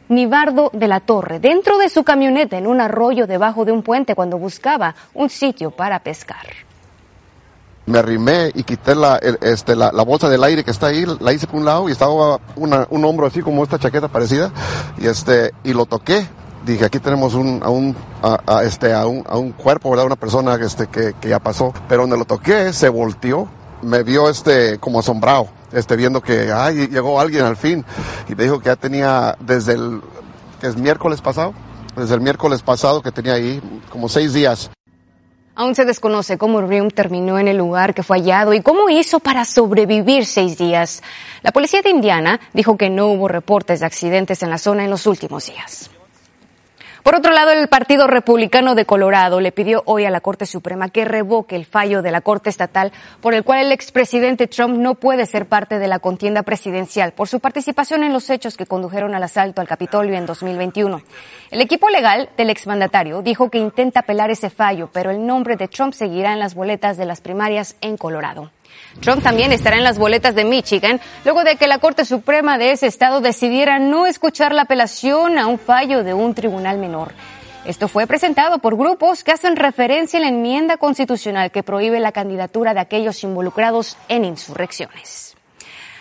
Nibardo 0.09 0.71
de 0.73 0.89
la 0.89 0.99
Torre, 0.99 1.39
dentro 1.39 1.79
de 1.79 1.91
su 1.91 2.03
camioneta 2.03 2.59
en 2.59 2.67
un 2.67 2.81
arroyo 2.81 3.29
debajo 3.29 3.65
de 3.65 3.71
un 3.71 3.85
puente 3.85 4.17
cuando 4.17 4.37
buscaba 4.37 4.97
un 5.15 5.31
sitio 5.31 5.71
para 5.71 6.01
pescar 6.01 6.70
me 7.91 7.99
arrimé 7.99 8.51
y 8.55 8.63
quité 8.63 8.95
la, 8.95 9.17
este, 9.17 9.77
la, 9.77 9.91
bolsa 10.03 10.29
del 10.29 10.43
aire 10.45 10.65
que 10.65 10.71
está 10.71 10.87
ahí, 10.87 11.05
la 11.21 11.33
hice 11.33 11.47
por 11.47 11.57
un 11.57 11.65
lado 11.65 11.89
y 11.89 11.93
estaba 11.93 12.41
un 12.57 13.05
hombro 13.05 13.27
así 13.27 13.43
como 13.43 13.63
esta 13.63 13.79
chaqueta 13.79 14.09
parecida 14.09 14.53
y 14.99 15.07
este 15.07 15.53
y 15.65 15.73
lo 15.73 15.87
toqué. 15.87 16.27
Dije, 16.65 16.85
aquí 16.85 16.99
tenemos 16.99 17.33
un, 17.35 17.63
a, 17.63 17.71
un, 17.71 17.97
a, 18.23 18.63
este, 18.65 18.93
a, 18.93 19.07
un, 19.07 19.25
a 19.27 19.39
un 19.39 19.53
cuerpo, 19.53 19.91
¿verdad? 19.91 20.05
Una 20.05 20.17
persona 20.17 20.57
este, 20.57 20.89
que, 20.89 21.15
que 21.19 21.31
ya 21.31 21.39
pasó. 21.39 21.73
Pero 21.89 22.03
donde 22.03 22.19
lo 22.19 22.27
toqué, 22.27 22.75
se 22.75 22.91
volteó, 22.91 23.49
me 23.81 24.03
vio 24.03 24.29
este, 24.29 24.79
como 24.79 25.01
asombrado, 25.01 25.49
este, 25.73 25.97
viendo 25.97 26.21
que, 26.21 26.53
ay, 26.53 26.89
llegó 26.89 27.19
alguien 27.19 27.45
al 27.45 27.57
fin. 27.57 27.83
Y 28.29 28.35
me 28.35 28.45
dijo 28.45 28.59
que 28.59 28.67
ya 28.67 28.77
tenía 28.77 29.37
desde 29.41 29.73
el, 29.73 30.03
que 30.61 30.67
es 30.67 30.77
miércoles 30.77 31.23
pasado, 31.23 31.55
desde 31.97 32.15
el 32.15 32.21
miércoles 32.21 32.61
pasado 32.61 33.01
que 33.01 33.11
tenía 33.11 33.33
ahí 33.35 33.63
como 33.91 34.11
seis 34.11 34.35
días. 34.35 34.71
Aún 35.61 35.75
se 35.75 35.85
desconoce 35.85 36.39
cómo 36.39 36.63
Rium 36.63 36.89
terminó 36.89 37.39
en 37.39 37.47
el 37.47 37.59
lugar 37.59 37.93
que 37.93 38.03
fue 38.03 38.17
hallado 38.17 38.55
y 38.55 38.63
cómo 38.63 38.89
hizo 38.89 39.21
para 39.21 39.45
sobrevivir 39.45 40.25
seis 40.25 40.57
días. 40.57 41.03
La 41.43 41.53
policía 41.53 41.83
de 41.83 41.91
Indiana 41.91 42.41
dijo 42.55 42.79
que 42.79 42.89
no 42.89 43.09
hubo 43.09 43.29
reportes 43.29 43.81
de 43.81 43.85
accidentes 43.85 44.43
en 44.43 44.49
la 44.49 44.57
zona 44.57 44.85
en 44.85 44.91
los 44.91 45.07
últimos 45.07 45.45
días. 45.45 45.91
Por 47.03 47.15
otro 47.15 47.33
lado, 47.33 47.51
el 47.53 47.69
Partido 47.69 48.07
Republicano 48.07 48.75
de 48.75 48.85
Colorado 48.85 49.41
le 49.41 49.53
pidió 49.53 49.83
hoy 49.87 50.05
a 50.05 50.11
la 50.11 50.21
Corte 50.21 50.45
Suprema 50.45 50.91
que 50.91 51.07
revoque 51.07 51.57
el 51.57 51.65
fallo 51.65 52.03
de 52.03 52.11
la 52.11 52.21
Corte 52.21 52.51
Estatal 52.51 52.93
por 53.23 53.33
el 53.33 53.43
cual 53.43 53.61
el 53.65 53.73
expresidente 53.73 54.47
Trump 54.47 54.77
no 54.77 54.97
puede 54.97 55.25
ser 55.25 55.47
parte 55.47 55.79
de 55.79 55.89
la 55.89 55.99
contienda 55.99 56.43
presidencial 56.43 57.13
por 57.13 57.29
su 57.29 57.41
participación 57.41 58.05
en 58.05 58.13
los 58.13 58.29
hechos 58.29 58.57
que 58.57 58.67
condujeron 58.67 59.15
al 59.15 59.23
asalto 59.23 59.63
al 59.63 59.69
Capitolio 59.69 60.15
en 60.15 60.27
2021. 60.27 61.01
El 61.51 61.61
equipo 61.63 61.89
legal 61.89 62.29
del 62.37 62.51
exmandatario 62.51 63.23
dijo 63.23 63.51
que 63.51 63.59
intenta 63.59 64.01
apelar 64.01 64.31
ese 64.31 64.51
fallo, 64.51 64.91
pero 64.93 65.11
el 65.11 65.27
nombre 65.27 65.57
de 65.57 65.69
Trump 65.69 65.95
seguirá 65.95 66.35
en 66.35 66.39
las 66.39 66.55
boletas 66.55 66.99
de 66.99 67.07
las 67.07 67.23
primarias 67.23 67.77
en 67.81 67.97
Colorado. 67.97 68.51
Trump 69.01 69.23
también 69.23 69.53
estará 69.53 69.77
en 69.77 69.85
las 69.85 69.99
boletas 69.99 70.35
de 70.35 70.45
Michigan 70.45 71.01
luego 71.25 71.45
de 71.45 71.57
que 71.57 71.67
la 71.67 71.79
Corte 71.79 72.05
Suprema 72.05 72.59
de 72.59 72.73
ese 72.73 72.87
estado 72.87 73.21
decidiera 73.21 73.79
no 73.79 74.07
escuchar 74.07 74.55
la 74.55 74.63
apelación 74.63 75.39
a 75.39 75.47
un 75.47 75.59
fallo 75.59 76.05
de 76.05 76.15
un 76.15 76.35
tribunal 76.35 76.79
menor. 76.79 77.13
Esto 77.65 77.89
fue 77.89 78.07
presentado 78.07 78.59
por 78.59 78.77
grupos 78.77 79.23
que 79.23 79.33
hacen 79.33 79.55
referencia 79.55 80.19
a 80.19 80.23
la 80.23 80.29
enmienda 80.29 80.79
constitucional 80.79 81.51
que 81.51 81.63
prohíbe 81.63 82.01
la 82.01 82.13
candidatura 82.13 82.73
de 82.73 82.81
aquellos 82.81 83.23
involucrados 83.23 83.99
en 84.09 84.25
insurrecciones. 84.25 85.37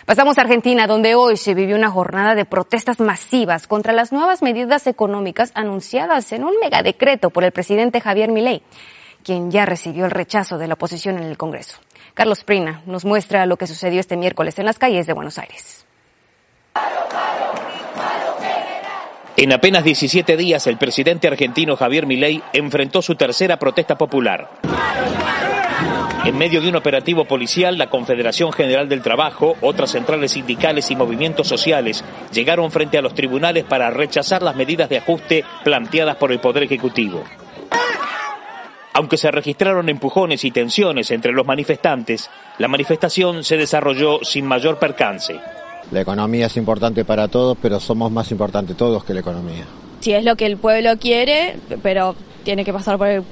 Pasamos 0.06 0.38
a 0.38 0.40
Argentina, 0.40 0.86
donde 0.86 1.14
hoy 1.14 1.36
se 1.36 1.54
vivió 1.54 1.76
una 1.76 1.90
jornada 1.90 2.34
de 2.34 2.44
protestas 2.44 2.98
masivas 2.98 3.66
contra 3.66 3.92
las 3.92 4.10
nuevas 4.10 4.42
medidas 4.42 4.86
económicas 4.86 5.52
anunciadas 5.54 6.32
en 6.32 6.44
un 6.44 6.54
megadecreto 6.60 7.30
por 7.30 7.44
el 7.44 7.52
presidente 7.52 8.00
Javier 8.00 8.30
Milei, 8.30 8.62
quien 9.22 9.50
ya 9.50 9.66
recibió 9.66 10.06
el 10.06 10.10
rechazo 10.10 10.58
de 10.58 10.66
la 10.66 10.74
oposición 10.74 11.18
en 11.18 11.24
el 11.24 11.36
Congreso. 11.36 11.78
Carlos 12.20 12.44
Prina 12.44 12.82
nos 12.84 13.06
muestra 13.06 13.46
lo 13.46 13.56
que 13.56 13.66
sucedió 13.66 13.98
este 13.98 14.14
miércoles 14.14 14.58
en 14.58 14.66
las 14.66 14.78
calles 14.78 15.06
de 15.06 15.14
Buenos 15.14 15.38
Aires. 15.38 15.86
En 19.38 19.54
apenas 19.54 19.84
17 19.84 20.36
días, 20.36 20.66
el 20.66 20.76
presidente 20.76 21.28
argentino 21.28 21.76
Javier 21.76 22.04
Milei 22.04 22.42
enfrentó 22.52 23.00
su 23.00 23.14
tercera 23.14 23.58
protesta 23.58 23.96
popular. 23.96 24.50
En 26.26 26.36
medio 26.36 26.60
de 26.60 26.68
un 26.68 26.76
operativo 26.76 27.24
policial, 27.24 27.78
la 27.78 27.88
Confederación 27.88 28.52
General 28.52 28.86
del 28.86 29.00
Trabajo, 29.00 29.56
otras 29.62 29.92
centrales 29.92 30.32
sindicales 30.32 30.90
y 30.90 30.96
movimientos 30.96 31.48
sociales 31.48 32.04
llegaron 32.34 32.70
frente 32.70 32.98
a 32.98 33.02
los 33.02 33.14
tribunales 33.14 33.64
para 33.64 33.88
rechazar 33.88 34.42
las 34.42 34.56
medidas 34.56 34.90
de 34.90 34.98
ajuste 34.98 35.42
planteadas 35.64 36.16
por 36.16 36.32
el 36.32 36.40
Poder 36.40 36.64
Ejecutivo. 36.64 37.24
Aunque 38.92 39.16
se 39.16 39.30
registraron 39.30 39.88
empujones 39.88 40.44
y 40.44 40.50
tensiones 40.50 41.10
entre 41.10 41.32
los 41.32 41.46
manifestantes, 41.46 42.28
la 42.58 42.68
manifestación 42.68 43.44
se 43.44 43.56
desarrolló 43.56 44.20
sin 44.22 44.46
mayor 44.46 44.78
percance. 44.78 45.38
La 45.92 46.00
economía 46.00 46.46
es 46.46 46.56
importante 46.56 47.04
para 47.04 47.28
todos, 47.28 47.56
pero 47.60 47.80
somos 47.80 48.10
más 48.10 48.30
importantes 48.30 48.76
todos 48.76 49.04
que 49.04 49.14
la 49.14 49.20
economía. 49.20 49.64
Si 50.00 50.12
es 50.12 50.24
lo 50.24 50.36
que 50.36 50.46
el 50.46 50.56
pueblo 50.56 50.96
quiere, 50.98 51.58
pero 51.82 52.16
tiene 52.42 52.64
que 52.64 52.72
pasar 52.72 52.98
por 52.98 53.08
el, 53.08 53.22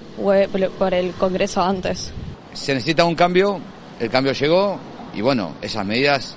por 0.78 0.94
el 0.94 1.12
Congreso 1.12 1.62
antes. 1.62 2.12
Se 2.52 2.74
necesita 2.74 3.04
un 3.04 3.14
cambio, 3.14 3.60
el 3.98 4.10
cambio 4.10 4.32
llegó 4.32 4.78
y 5.14 5.20
bueno, 5.20 5.54
esas 5.62 5.84
medidas 5.86 6.36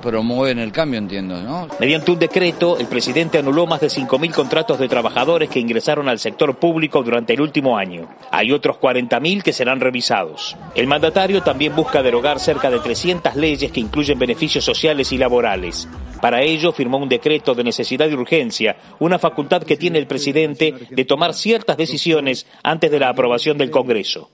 promueven 0.00 0.58
el 0.58 0.72
cambio, 0.72 0.98
entiendo, 0.98 1.40
¿no? 1.40 1.68
Mediante 1.78 2.10
un 2.10 2.18
decreto, 2.18 2.78
el 2.78 2.86
presidente 2.86 3.38
anuló 3.38 3.66
más 3.66 3.80
de 3.80 3.88
5.000 3.88 4.32
contratos 4.32 4.78
de 4.78 4.88
trabajadores 4.88 5.48
que 5.48 5.60
ingresaron 5.60 6.08
al 6.08 6.18
sector 6.18 6.56
público 6.58 7.02
durante 7.02 7.34
el 7.34 7.40
último 7.40 7.76
año. 7.76 8.08
Hay 8.30 8.52
otros 8.52 8.78
40.000 8.78 9.42
que 9.42 9.52
serán 9.52 9.80
revisados. 9.80 10.56
El 10.74 10.86
mandatario 10.86 11.42
también 11.42 11.74
busca 11.74 12.02
derogar 12.02 12.40
cerca 12.40 12.70
de 12.70 12.80
300 12.80 13.36
leyes 13.36 13.70
que 13.70 13.80
incluyen 13.80 14.18
beneficios 14.18 14.64
sociales 14.64 15.12
y 15.12 15.18
laborales. 15.18 15.88
Para 16.20 16.42
ello 16.42 16.72
firmó 16.72 16.98
un 16.98 17.08
decreto 17.08 17.54
de 17.54 17.64
necesidad 17.64 18.08
y 18.08 18.14
urgencia, 18.14 18.76
una 18.98 19.18
facultad 19.18 19.62
que 19.62 19.76
tiene 19.76 19.98
el 19.98 20.06
presidente 20.06 20.74
de 20.90 21.04
tomar 21.04 21.34
ciertas 21.34 21.76
decisiones 21.76 22.46
antes 22.62 22.90
de 22.90 23.00
la 23.00 23.08
aprobación 23.08 23.56
del 23.56 23.70
Congreso. 23.70 24.30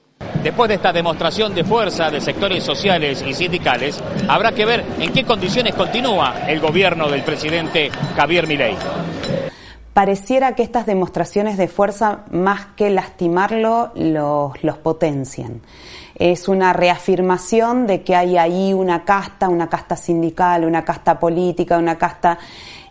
Después 0.46 0.68
de 0.68 0.76
esta 0.76 0.92
demostración 0.92 1.56
de 1.56 1.64
fuerza 1.64 2.08
de 2.08 2.20
sectores 2.20 2.62
sociales 2.62 3.20
y 3.26 3.34
sindicales, 3.34 4.00
habrá 4.28 4.52
que 4.52 4.64
ver 4.64 4.84
en 5.00 5.12
qué 5.12 5.24
condiciones 5.24 5.74
continúa 5.74 6.48
el 6.48 6.60
gobierno 6.60 7.08
del 7.08 7.24
presidente 7.24 7.90
Javier 8.14 8.46
Milei. 8.46 8.76
Pareciera 9.92 10.54
que 10.54 10.62
estas 10.62 10.86
demostraciones 10.86 11.58
de 11.58 11.66
fuerza, 11.66 12.20
más 12.30 12.66
que 12.76 12.90
lastimarlo, 12.90 13.90
los, 13.96 14.62
los 14.62 14.78
potencian 14.78 15.62
es 16.18 16.48
una 16.48 16.72
reafirmación 16.72 17.86
de 17.86 18.02
que 18.02 18.16
hay 18.16 18.38
ahí 18.38 18.72
una 18.72 19.04
casta, 19.04 19.48
una 19.48 19.68
casta 19.68 19.96
sindical, 19.96 20.64
una 20.64 20.84
casta 20.84 21.18
política, 21.18 21.76
una 21.76 21.98
casta 21.98 22.38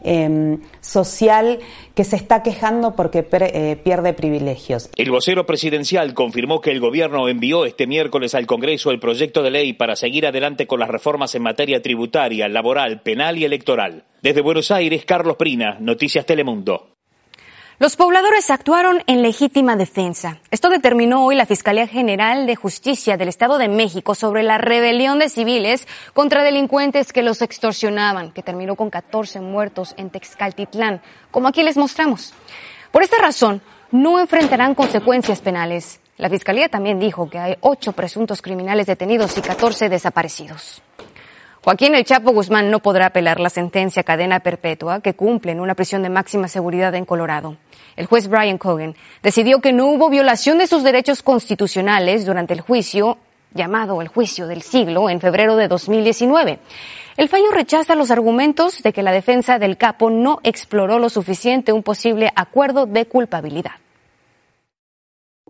eh, 0.06 0.58
social 0.82 1.60
que 1.94 2.04
se 2.04 2.16
está 2.16 2.44
quejando 2.44 2.96
porque 2.96 3.26
eh, 3.32 3.78
pierde 3.84 4.14
privilegios. 4.14 4.90
El 4.96 5.12
vocero 5.12 5.46
presidencial 5.46 6.14
confirmó 6.14 6.62
que 6.62 6.72
el 6.72 6.80
gobierno 6.80 7.28
envió 7.28 7.66
este 7.66 7.88
miércoles 7.88 8.36
al 8.36 8.46
Congreso 8.46 8.92
el 8.92 9.00
proyecto 9.00 9.44
de 9.44 9.52
ley 9.52 9.74
para 9.74 9.96
seguir 9.96 10.26
adelante 10.26 10.68
con 10.68 10.80
las 10.80 10.90
reformas 10.90 11.36
en 11.36 11.44
materia 11.44 11.82
tributaria, 11.82 12.48
laboral, 12.48 13.02
penal 13.02 13.38
y 13.38 13.46
electoral. 13.46 14.04
Desde 14.22 14.42
Buenos 14.42 14.72
Aires, 14.72 15.06
Carlos 15.06 15.36
Prina, 15.38 15.78
Noticias 15.80 16.26
Telemundo. 16.26 16.95
Los 17.78 17.98
pobladores 17.98 18.52
actuaron 18.52 19.04
en 19.06 19.22
legítima 19.22 19.76
defensa. 19.76 20.38
Esto 20.50 20.70
determinó 20.70 21.26
hoy 21.26 21.36
la 21.36 21.46
Fiscalía 21.46 21.88
General 21.88 22.48
de 22.48 22.56
Justicia 22.56 23.18
del 23.18 23.28
Estado 23.28 23.58
de 23.58 23.68
México 23.68 24.16
sobre 24.16 24.44
la 24.44 24.58
rebelión 24.58 25.20
de 25.20 25.28
civiles 25.28 25.86
contra 26.14 26.44
delincuentes 26.44 27.12
que 27.12 27.22
los 27.22 27.42
extorsionaban, 27.42 28.32
que 28.32 28.44
terminó 28.44 28.78
con 28.78 28.90
14 28.90 29.42
muertos 29.42 29.94
en 29.98 30.10
Texcaltitlán, 30.10 31.02
como 31.32 31.50
aquí 31.50 31.64
les 31.64 31.76
mostramos. 31.76 32.34
Por 32.94 33.04
esta 33.04 33.18
razón, 33.18 33.62
no 33.92 34.22
enfrentarán 34.22 34.74
consecuencias 34.74 35.42
penales. 35.42 36.00
La 36.18 36.30
Fiscalía 36.30 36.70
también 36.70 36.98
dijo 36.98 37.30
que 37.30 37.40
hay 37.40 37.58
ocho 37.60 37.92
presuntos 37.92 38.42
criminales 38.42 38.88
detenidos 38.88 39.38
y 39.38 39.42
14 39.42 39.90
desaparecidos. 39.90 40.82
Joaquín 41.66 41.96
El 41.96 42.06
Chapo 42.06 42.32
Guzmán 42.32 42.70
no 42.70 42.80
podrá 42.80 43.08
apelar 43.08 43.40
la 43.40 43.50
sentencia 43.50 44.04
cadena 44.04 44.40
perpetua 44.40 45.02
que 45.02 45.16
cumple 45.16 45.52
en 45.52 45.60
una 45.60 45.74
prisión 45.74 46.04
de 46.04 46.10
máxima 46.10 46.48
seguridad 46.48 46.94
en 46.94 47.06
Colorado. 47.06 47.58
El 47.96 48.08
juez 48.08 48.28
Brian 48.28 48.58
Cogan 48.58 48.96
decidió 49.24 49.62
que 49.62 49.74
no 49.74 49.88
hubo 49.88 50.10
violación 50.10 50.58
de 50.58 50.68
sus 50.68 50.84
derechos 50.84 51.24
constitucionales 51.24 52.26
durante 52.26 52.54
el 52.54 52.62
juicio 52.62 53.18
llamado 53.54 54.02
el 54.02 54.10
juicio 54.10 54.48
del 54.48 54.62
siglo 54.62 55.10
en 55.10 55.22
febrero 55.22 55.56
de 55.56 55.68
2019. 55.70 56.60
El 57.16 57.30
fallo 57.30 57.52
rechaza 57.52 57.96
los 57.96 58.12
argumentos 58.12 58.84
de 58.84 58.92
que 58.92 59.02
la 59.02 59.14
defensa 59.14 59.60
del 59.60 59.78
capo 59.78 60.10
no 60.10 60.40
exploró 60.44 61.00
lo 61.00 61.10
suficiente 61.10 61.72
un 61.72 61.82
posible 61.82 62.32
acuerdo 62.36 62.86
de 62.86 63.06
culpabilidad 63.06 63.85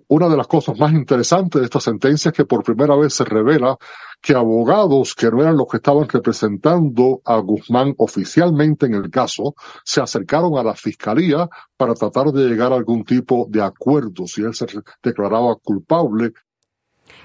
una 0.07 0.29
de 0.29 0.37
las 0.37 0.47
cosas 0.47 0.77
más 0.77 0.91
interesantes 0.93 1.59
de 1.59 1.65
esta 1.65 1.79
sentencia 1.79 2.29
es 2.29 2.35
que 2.35 2.45
por 2.45 2.63
primera 2.63 2.95
vez 2.95 3.13
se 3.13 3.23
revela 3.23 3.77
que 4.21 4.33
abogados 4.33 5.13
que 5.15 5.29
no 5.29 5.41
eran 5.41 5.57
los 5.57 5.67
que 5.67 5.77
estaban 5.77 6.07
representando 6.07 7.21
a 7.25 7.37
Guzmán 7.37 7.93
oficialmente 7.97 8.85
en 8.85 8.95
el 8.95 9.09
caso, 9.09 9.55
se 9.83 10.01
acercaron 10.01 10.57
a 10.57 10.63
la 10.63 10.75
fiscalía 10.75 11.47
para 11.77 11.93
tratar 11.93 12.27
de 12.27 12.47
llegar 12.47 12.71
a 12.71 12.75
algún 12.75 13.03
tipo 13.03 13.45
de 13.49 13.63
acuerdo 13.63 14.27
si 14.27 14.41
él 14.41 14.53
se 14.53 14.65
declaraba 15.03 15.55
culpable. 15.55 16.33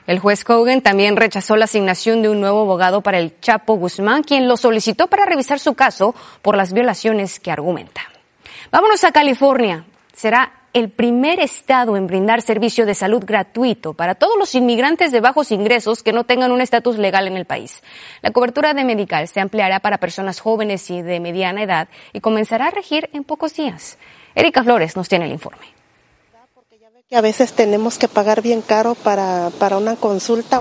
El 0.06 0.18
juez 0.18 0.44
Cogan 0.44 0.82
también 0.82 1.16
rechazó 1.16 1.56
la 1.56 1.64
asignación 1.64 2.22
de 2.22 2.28
un 2.28 2.40
nuevo 2.40 2.62
abogado 2.62 3.00
para 3.00 3.18
el 3.18 3.38
Chapo 3.40 3.74
Guzmán, 3.74 4.22
quien 4.22 4.48
lo 4.48 4.56
solicitó 4.56 5.06
para 5.06 5.24
revisar 5.24 5.58
su 5.58 5.74
caso 5.74 6.14
por 6.42 6.56
las 6.56 6.72
violaciones 6.72 7.40
que 7.40 7.50
argumenta. 7.50 8.02
Vámonos 8.70 9.04
a 9.04 9.12
California. 9.12 9.84
Será 10.12 10.59
el 10.72 10.90
primer 10.90 11.40
estado 11.40 11.96
en 11.96 12.06
brindar 12.06 12.42
servicio 12.42 12.86
de 12.86 12.94
salud 12.94 13.24
gratuito 13.24 13.94
para 13.94 14.14
todos 14.14 14.38
los 14.38 14.54
inmigrantes 14.54 15.12
de 15.12 15.20
bajos 15.20 15.50
ingresos 15.50 16.02
que 16.02 16.12
no 16.12 16.24
tengan 16.24 16.52
un 16.52 16.60
estatus 16.60 16.98
legal 16.98 17.26
en 17.26 17.36
el 17.36 17.44
país. 17.44 17.82
La 18.22 18.30
cobertura 18.30 18.74
de 18.74 18.84
medical 18.84 19.26
se 19.28 19.40
ampliará 19.40 19.80
para 19.80 19.98
personas 19.98 20.40
jóvenes 20.40 20.90
y 20.90 21.02
de 21.02 21.20
mediana 21.20 21.62
edad 21.62 21.88
y 22.12 22.20
comenzará 22.20 22.68
a 22.68 22.70
regir 22.70 23.10
en 23.12 23.24
pocos 23.24 23.54
días. 23.54 23.98
Erika 24.34 24.62
Flores 24.62 24.96
nos 24.96 25.08
tiene 25.08 25.26
el 25.26 25.32
informe 25.32 25.80
que 27.10 27.16
a 27.16 27.20
veces 27.22 27.54
tenemos 27.54 27.98
que 27.98 28.06
pagar 28.06 28.40
bien 28.40 28.62
caro 28.62 28.94
para, 28.94 29.50
para 29.58 29.78
una 29.78 29.96
consulta. 29.96 30.60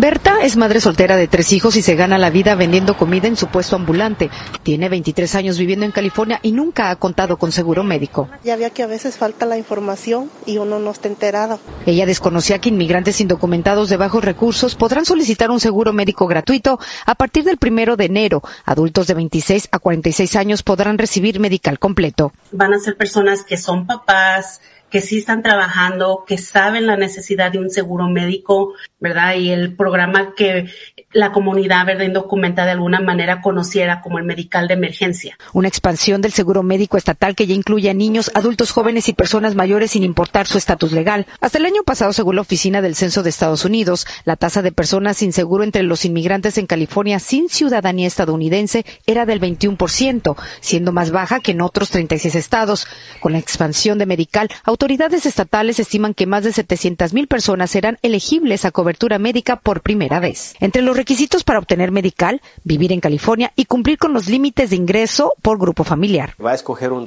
Berta 0.00 0.36
es 0.42 0.56
madre 0.56 0.80
soltera 0.80 1.16
de 1.16 1.26
tres 1.26 1.52
hijos 1.52 1.74
y 1.74 1.82
se 1.82 1.96
gana 1.96 2.18
la 2.18 2.30
vida 2.30 2.54
vendiendo 2.54 2.96
comida 2.96 3.26
en 3.26 3.34
su 3.34 3.48
puesto 3.48 3.74
ambulante. 3.74 4.30
Tiene 4.62 4.88
23 4.88 5.34
años 5.34 5.58
viviendo 5.58 5.84
en 5.84 5.90
California 5.90 6.38
y 6.40 6.52
nunca 6.52 6.90
ha 6.90 6.96
contado 6.96 7.36
con 7.36 7.50
seguro 7.50 7.82
médico. 7.82 8.28
Ya 8.44 8.54
había 8.54 8.70
que 8.70 8.84
a 8.84 8.86
veces 8.86 9.16
falta 9.16 9.44
la 9.44 9.58
información 9.58 10.30
y 10.46 10.58
uno 10.58 10.78
no 10.78 10.92
está 10.92 11.08
enterado. 11.08 11.58
Ella 11.84 12.06
desconocía 12.06 12.60
que 12.60 12.68
inmigrantes 12.68 13.20
indocumentados 13.20 13.88
de 13.88 13.96
bajos 13.96 14.22
recursos 14.22 14.76
podrán 14.76 15.04
solicitar 15.04 15.50
un 15.50 15.58
seguro 15.58 15.92
médico 15.92 16.28
gratuito 16.28 16.78
a 17.04 17.16
partir 17.16 17.42
del 17.42 17.56
primero 17.56 17.96
de 17.96 18.04
enero. 18.04 18.44
Adultos 18.66 19.08
de 19.08 19.14
26 19.14 19.68
a 19.72 19.80
46 19.80 20.36
años 20.36 20.62
podrán 20.62 20.96
recibir 20.98 21.40
medical 21.40 21.80
completo. 21.80 22.32
Van 22.52 22.72
a 22.72 22.78
ser 22.78 22.96
personas 22.96 23.42
que 23.42 23.56
son 23.56 23.88
papás, 23.88 24.60
que 24.90 25.00
sí 25.00 25.18
están 25.18 25.42
trabajando, 25.42 26.24
que 26.26 26.38
saben 26.38 26.86
la 26.86 26.96
necesidad 26.96 27.52
de 27.52 27.58
un 27.58 27.70
seguro 27.70 28.08
médico, 28.08 28.74
¿verdad? 29.00 29.34
Y 29.34 29.50
el 29.50 29.76
programa 29.76 30.34
que 30.34 30.68
la 31.12 31.32
comunidad 31.32 31.86
verde 31.86 32.04
indocumentada 32.04 32.66
de 32.66 32.72
alguna 32.72 33.00
manera 33.00 33.40
conociera 33.40 34.00
como 34.02 34.18
el 34.18 34.24
medical 34.24 34.68
de 34.68 34.74
emergencia. 34.74 35.38
Una 35.52 35.68
expansión 35.68 36.20
del 36.20 36.32
seguro 36.32 36.62
médico 36.62 36.96
estatal 36.96 37.34
que 37.34 37.46
ya 37.46 37.54
incluye 37.54 37.88
a 37.88 37.94
niños, 37.94 38.30
adultos 38.34 38.72
jóvenes 38.72 39.08
y 39.08 39.14
personas 39.14 39.54
mayores 39.54 39.92
sin 39.92 40.04
importar 40.04 40.46
su 40.46 40.58
estatus 40.58 40.92
legal. 40.92 41.26
Hasta 41.40 41.58
el 41.58 41.66
año 41.66 41.82
pasado, 41.82 42.12
según 42.12 42.36
la 42.36 42.42
Oficina 42.42 42.82
del 42.82 42.94
Censo 42.94 43.22
de 43.22 43.30
Estados 43.30 43.64
Unidos, 43.64 44.06
la 44.24 44.36
tasa 44.36 44.60
de 44.60 44.72
personas 44.72 45.16
sin 45.16 45.32
seguro 45.32 45.64
entre 45.64 45.82
los 45.82 46.04
inmigrantes 46.04 46.58
en 46.58 46.66
California 46.66 47.18
sin 47.18 47.48
ciudadanía 47.48 48.06
estadounidense 48.06 48.84
era 49.06 49.24
del 49.24 49.40
21%, 49.40 50.36
siendo 50.60 50.92
más 50.92 51.10
baja 51.10 51.40
que 51.40 51.52
en 51.52 51.62
otros 51.62 51.90
36 51.90 52.34
estados. 52.34 52.86
Con 53.20 53.32
la 53.32 53.38
expansión 53.38 53.98
de 53.98 54.06
medical, 54.06 54.50
autoridades 54.78 55.26
estatales 55.26 55.80
estiman 55.80 56.14
que 56.14 56.24
más 56.24 56.44
de 56.44 56.52
700 56.52 57.12
mil 57.12 57.26
personas 57.26 57.68
serán 57.68 57.98
elegibles 58.02 58.64
a 58.64 58.70
cobertura 58.70 59.18
médica 59.18 59.56
por 59.56 59.80
primera 59.80 60.20
vez. 60.20 60.54
Entre 60.60 60.82
los 60.82 60.96
requisitos 60.96 61.42
para 61.42 61.58
obtener 61.58 61.90
medical, 61.90 62.40
vivir 62.62 62.92
en 62.92 63.00
California 63.00 63.52
y 63.56 63.64
cumplir 63.64 63.98
con 63.98 64.12
los 64.12 64.28
límites 64.28 64.70
de 64.70 64.76
ingreso 64.76 65.34
por 65.42 65.58
grupo 65.58 65.82
familiar. 65.82 66.34
Va 66.40 66.52
a 66.52 66.54
escoger 66.54 66.92
un, 66.92 67.06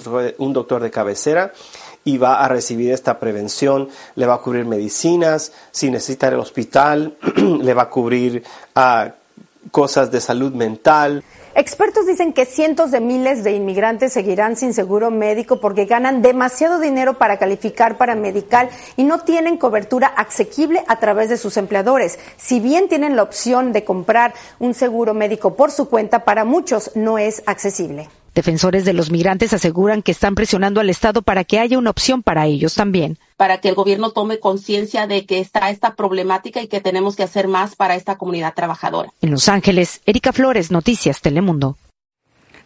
doctor 0.51 0.83
de 0.83 0.91
cabecera 0.91 1.53
y 2.03 2.17
va 2.17 2.43
a 2.43 2.49
recibir 2.49 2.91
esta 2.91 3.19
prevención, 3.19 3.87
le 4.15 4.25
va 4.25 4.33
a 4.33 4.39
cubrir 4.39 4.65
medicinas, 4.65 5.53
si 5.71 5.89
necesita 5.89 6.27
el 6.27 6.39
hospital, 6.39 7.15
le 7.37 7.73
va 7.73 7.83
a 7.83 7.89
cubrir 7.89 8.43
uh, 8.75 9.11
cosas 9.71 10.11
de 10.11 10.21
salud 10.21 10.53
mental. 10.53 11.23
Expertos 11.55 12.05
dicen 12.05 12.31
que 12.31 12.45
cientos 12.45 12.91
de 12.91 13.01
miles 13.01 13.43
de 13.43 13.53
inmigrantes 13.53 14.13
seguirán 14.13 14.55
sin 14.55 14.73
seguro 14.73 15.11
médico 15.11 15.59
porque 15.59 15.85
ganan 15.85 16.21
demasiado 16.21 16.79
dinero 16.79 17.17
para 17.17 17.37
calificar 17.37 17.97
para 17.97 18.15
medical 18.15 18.69
y 18.95 19.03
no 19.03 19.19
tienen 19.19 19.57
cobertura 19.57 20.07
asequible 20.07 20.83
a 20.87 20.99
través 20.99 21.29
de 21.29 21.37
sus 21.37 21.57
empleadores. 21.57 22.19
Si 22.37 22.59
bien 22.59 22.87
tienen 22.87 23.15
la 23.15 23.23
opción 23.23 23.73
de 23.73 23.83
comprar 23.83 24.33
un 24.59 24.73
seguro 24.73 25.13
médico 25.13 25.55
por 25.55 25.71
su 25.71 25.89
cuenta, 25.89 26.23
para 26.23 26.45
muchos 26.45 26.91
no 26.95 27.17
es 27.17 27.43
accesible. 27.45 28.09
Defensores 28.33 28.85
de 28.85 28.93
los 28.93 29.11
migrantes 29.11 29.51
aseguran 29.51 30.01
que 30.01 30.11
están 30.11 30.35
presionando 30.35 30.79
al 30.79 30.89
Estado 30.89 31.21
para 31.21 31.43
que 31.43 31.59
haya 31.59 31.77
una 31.77 31.89
opción 31.89 32.23
para 32.23 32.45
ellos 32.45 32.75
también. 32.75 33.17
Para 33.35 33.59
que 33.59 33.67
el 33.67 33.75
gobierno 33.75 34.11
tome 34.11 34.39
conciencia 34.39 35.05
de 35.05 35.25
que 35.25 35.39
está 35.39 35.69
esta 35.69 35.95
problemática 35.95 36.61
y 36.61 36.67
que 36.67 36.79
tenemos 36.79 37.17
que 37.17 37.23
hacer 37.23 37.49
más 37.49 37.75
para 37.75 37.95
esta 37.95 38.17
comunidad 38.17 38.53
trabajadora. 38.53 39.11
En 39.21 39.31
Los 39.31 39.49
Ángeles, 39.49 40.01
Erika 40.05 40.31
Flores, 40.31 40.71
Noticias 40.71 41.19
Telemundo. 41.19 41.77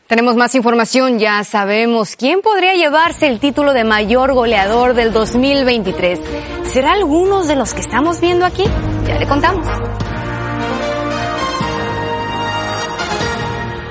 Tenemos 0.07 0.35
más 0.35 0.53
información, 0.53 1.17
ya 1.17 1.43
sabemos 1.43 2.15
quién 2.15 2.41
podría 2.41 2.75
llevarse 2.75 3.27
el 3.27 3.39
título 3.39 3.73
de 3.73 3.83
mayor 3.83 4.33
goleador 4.33 4.93
del 4.93 5.11
2023. 5.11 6.19
¿Será 6.71 6.93
algunos 6.93 7.47
de 7.47 7.55
los 7.55 7.73
que 7.73 7.81
estamos 7.81 8.21
viendo 8.21 8.45
aquí? 8.45 8.65
Ya 9.07 9.17
le 9.17 9.25
contamos. 9.25 9.65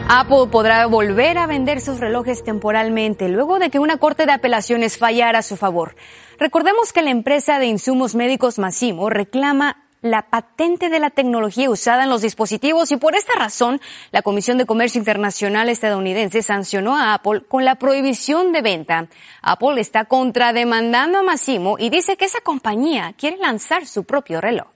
Apple 0.06 0.49
podrá 0.50 0.84
volver 0.84 1.38
a 1.38 1.46
vender 1.46 1.80
sus 1.80 1.99
relojes 1.99 2.44
temporalmente 2.44 3.30
luego 3.30 3.58
de 3.58 3.70
que 3.70 3.78
una 3.78 3.96
corte 3.96 4.26
de 4.26 4.32
apelaciones 4.32 4.99
fallara 4.99 5.38
a 5.38 5.42
su 5.42 5.56
favor. 5.56 5.96
Recordemos 6.38 6.92
que 6.92 7.00
la 7.00 7.11
empresa 7.11 7.58
de 7.58 7.66
insumos 7.66 8.14
médicos 8.14 8.58
Massimo 8.58 9.08
reclama 9.08 9.82
la 10.02 10.28
patente 10.28 10.90
de 10.90 10.99
la 10.99 11.08
tecnología 11.08 11.70
usada 11.70 12.04
en 12.04 12.11
los 12.11 12.20
dispositivos 12.20 12.92
y 12.92 12.99
por 12.99 13.14
esta 13.14 13.32
razón 13.38 13.80
la 14.11 14.20
Comisión 14.20 14.58
de 14.58 14.66
Comercio 14.66 14.99
Internacional 14.99 15.70
estadounidense 15.70 16.42
sancionó 16.42 16.94
a 16.94 17.14
Apple 17.14 17.44
con 17.49 17.64
la 17.64 17.76
prohibición 17.76 18.52
de 18.52 18.61
venta. 18.61 19.08
Apple 19.40 19.80
está 19.80 20.04
contrademandando 20.04 21.18
a 21.18 21.23
Massimo 21.23 21.76
y 21.78 21.88
dice 21.88 22.18
que 22.18 22.26
esa 22.26 22.42
compañía 22.42 23.14
quiere 23.16 23.38
lanzar 23.38 23.87
su 23.87 24.04
propio 24.04 24.42
reloj. 24.42 24.73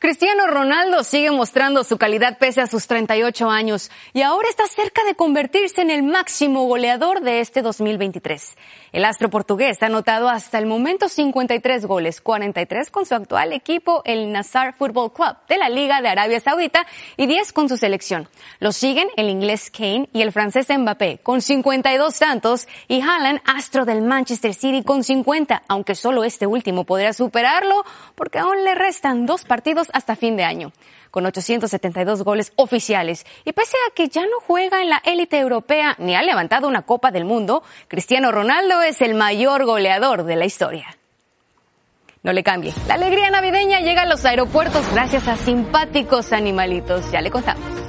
Cristiano 0.00 0.46
Ronaldo 0.46 1.02
sigue 1.02 1.32
mostrando 1.32 1.82
su 1.82 1.98
calidad 1.98 2.38
pese 2.38 2.60
a 2.60 2.68
sus 2.68 2.86
38 2.86 3.50
años 3.50 3.90
y 4.12 4.22
ahora 4.22 4.48
está 4.48 4.64
cerca 4.68 5.02
de 5.02 5.16
convertirse 5.16 5.82
en 5.82 5.90
el 5.90 6.04
máximo 6.04 6.66
goleador 6.66 7.20
de 7.20 7.40
este 7.40 7.62
2023. 7.62 8.56
El 8.92 9.04
astro 9.04 9.28
portugués 9.28 9.82
ha 9.82 9.86
anotado 9.86 10.28
hasta 10.28 10.58
el 10.58 10.66
momento 10.66 11.08
53 11.08 11.84
goles, 11.86 12.20
43 12.20 12.90
con 12.90 13.06
su 13.06 13.16
actual 13.16 13.52
equipo, 13.52 14.02
el 14.04 14.30
Nassar 14.30 14.74
Football 14.76 15.12
Club 15.12 15.36
de 15.48 15.58
la 15.58 15.68
Liga 15.68 16.00
de 16.00 16.08
Arabia 16.08 16.38
Saudita 16.38 16.86
y 17.16 17.26
10 17.26 17.52
con 17.52 17.68
su 17.68 17.76
selección. 17.76 18.28
Lo 18.60 18.70
siguen 18.70 19.08
el 19.16 19.28
inglés 19.28 19.68
Kane 19.68 20.08
y 20.12 20.22
el 20.22 20.30
francés 20.30 20.68
Mbappé 20.70 21.18
con 21.24 21.42
52 21.42 22.16
tantos 22.16 22.68
y 22.86 23.00
Haaland, 23.00 23.40
astro 23.44 23.84
del 23.84 24.02
Manchester 24.02 24.54
City 24.54 24.84
con 24.84 25.02
50, 25.02 25.64
aunque 25.66 25.96
solo 25.96 26.22
este 26.22 26.46
último 26.46 26.84
podría 26.84 27.12
superarlo 27.12 27.84
porque 28.14 28.38
aún 28.38 28.62
le 28.62 28.76
restan 28.76 29.26
dos 29.26 29.44
partidos 29.44 29.87
hasta 29.92 30.16
fin 30.16 30.36
de 30.36 30.44
año, 30.44 30.72
con 31.10 31.26
872 31.26 32.22
goles 32.22 32.52
oficiales. 32.56 33.26
Y 33.44 33.52
pese 33.52 33.76
a 33.88 33.94
que 33.94 34.08
ya 34.08 34.22
no 34.22 34.40
juega 34.46 34.82
en 34.82 34.90
la 34.90 35.02
élite 35.04 35.38
europea 35.38 35.94
ni 35.98 36.14
ha 36.14 36.22
levantado 36.22 36.68
una 36.68 36.82
Copa 36.82 37.10
del 37.10 37.24
Mundo, 37.24 37.62
Cristiano 37.88 38.32
Ronaldo 38.32 38.82
es 38.82 39.02
el 39.02 39.14
mayor 39.14 39.64
goleador 39.64 40.24
de 40.24 40.36
la 40.36 40.44
historia. 40.44 40.86
No 42.22 42.32
le 42.32 42.42
cambie. 42.42 42.74
La 42.86 42.94
alegría 42.94 43.30
navideña 43.30 43.80
llega 43.80 44.02
a 44.02 44.06
los 44.06 44.24
aeropuertos 44.24 44.90
gracias 44.92 45.28
a 45.28 45.36
simpáticos 45.36 46.32
animalitos. 46.32 47.10
Ya 47.12 47.20
le 47.20 47.30
contamos. 47.30 47.87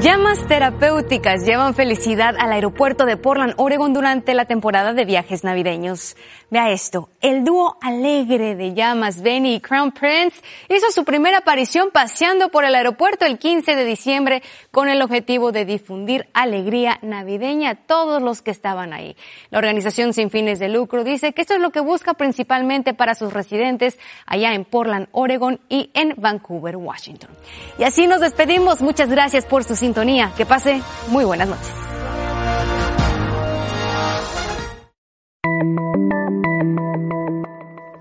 Llamas 0.00 0.46
terapéuticas 0.46 1.46
llevan 1.46 1.74
felicidad 1.74 2.36
al 2.38 2.52
aeropuerto 2.52 3.06
de 3.06 3.16
Portland, 3.16 3.54
Oregon 3.56 3.94
durante 3.94 4.34
la 4.34 4.44
temporada 4.44 4.92
de 4.92 5.06
viajes 5.06 5.42
navideños. 5.42 6.16
Vea 6.50 6.70
esto, 6.70 7.08
el 7.22 7.44
dúo 7.44 7.78
alegre 7.80 8.54
de 8.54 8.74
llamas 8.74 9.22
Benny 9.22 9.54
y 9.54 9.60
Crown 9.60 9.92
Prince 9.92 10.42
hizo 10.68 10.92
su 10.92 11.04
primera 11.04 11.38
aparición 11.38 11.90
paseando 11.92 12.50
por 12.50 12.66
el 12.66 12.74
aeropuerto 12.74 13.24
el 13.24 13.38
15 13.38 13.74
de 13.74 13.84
diciembre 13.84 14.42
con 14.70 14.88
el 14.88 15.00
objetivo 15.00 15.50
de 15.50 15.64
difundir 15.64 16.28
alegría 16.34 16.98
navideña 17.00 17.70
a 17.70 17.74
todos 17.74 18.22
los 18.22 18.42
que 18.42 18.50
estaban 18.50 18.92
ahí. 18.92 19.16
La 19.50 19.58
organización 19.58 20.12
sin 20.12 20.30
fines 20.30 20.58
de 20.58 20.68
lucro 20.68 21.04
dice 21.04 21.32
que 21.32 21.40
esto 21.40 21.54
es 21.54 21.60
lo 21.60 21.70
que 21.70 21.80
busca 21.80 22.14
principalmente 22.14 22.92
para 22.92 23.14
sus 23.14 23.32
residentes 23.32 23.98
allá 24.26 24.52
en 24.52 24.66
Portland, 24.66 25.08
Oregon 25.12 25.58
y 25.70 25.90
en 25.94 26.14
Vancouver, 26.18 26.76
Washington. 26.76 27.30
Y 27.78 27.84
así 27.84 28.06
nos 28.06 28.20
despedimos. 28.20 28.82
Muchas 28.82 29.08
gracias 29.08 29.46
por 29.46 29.64
su 29.64 29.74
sintonía. 29.86 30.32
Que 30.36 30.44
pase 30.44 30.82
muy 31.08 31.24
buenas 31.24 31.48
noches. 31.48 31.72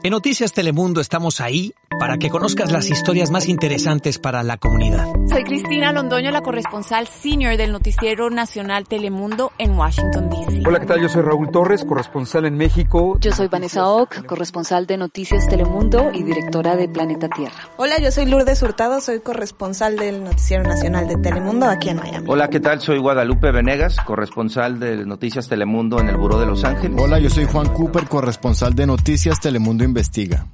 En 0.04 0.12
Noticias 0.12 0.54
Telemundo 0.54 1.02
estamos 1.02 1.42
ahí 1.42 1.74
para 2.00 2.18
que 2.18 2.30
conozcas 2.30 2.72
las 2.72 2.90
historias 2.90 3.32
más 3.32 3.48
interesantes 3.48 4.20
para 4.20 4.44
la 4.44 4.58
comunidad. 4.58 5.08
Soy 5.30 5.44
Cristina 5.44 5.92
Londoño, 5.92 6.32
la 6.32 6.42
corresponsal 6.42 7.08
senior 7.08 7.58
del 7.58 7.72
Noticiero 7.72 8.30
Nacional 8.30 8.88
Telemundo 8.88 9.52
en 9.58 9.78
Washington, 9.78 10.30
D.C. 10.30 10.64
Hola, 10.66 10.80
¿qué 10.80 10.86
tal? 10.86 11.02
Yo 11.02 11.10
soy 11.10 11.22
Raúl 11.22 11.52
Torres, 11.52 11.84
corresponsal 11.86 12.46
en 12.46 12.58
México. 12.58 13.18
Yo 13.20 13.32
soy 13.32 13.48
Vanessa 13.48 13.88
Ock, 13.88 14.26
corresponsal 14.26 14.88
de 14.88 14.98
Noticias 14.98 15.48
Telemundo 15.48 16.12
y 16.14 16.24
directora 16.24 16.76
de 16.76 16.88
Planeta 16.88 17.30
Tierra. 17.30 17.70
Hola, 17.78 18.00
yo 18.00 18.12
soy 18.12 18.26
Lourdes 18.26 18.62
Hurtado, 18.62 19.02
soy 19.02 19.20
corresponsal 19.20 19.98
del 19.98 20.24
Noticiero 20.24 20.64
Nacional 20.64 21.08
de 21.08 21.18
Telemundo 21.18 21.66
aquí 21.68 21.90
en 21.90 21.98
Miami. 21.98 22.26
Hola, 22.30 22.50
¿qué 22.50 22.60
tal? 22.60 22.82
Soy 22.82 23.00
Guadalupe 23.00 23.52
Venegas, 23.52 23.98
corresponsal 24.06 24.80
de 24.80 25.06
Noticias 25.06 25.48
Telemundo 25.48 26.00
en 26.00 26.10
el 26.10 26.18
Buró 26.18 26.40
de 26.40 26.46
Los 26.46 26.64
Ángeles. 26.64 27.00
Hola, 27.02 27.20
yo 27.20 27.30
soy 27.30 27.46
Juan 27.46 27.70
Cooper, 27.70 28.08
corresponsal 28.08 28.74
de 28.74 28.88
Noticias 28.88 29.40
Telemundo 29.40 29.84
Investiga. 29.84 30.46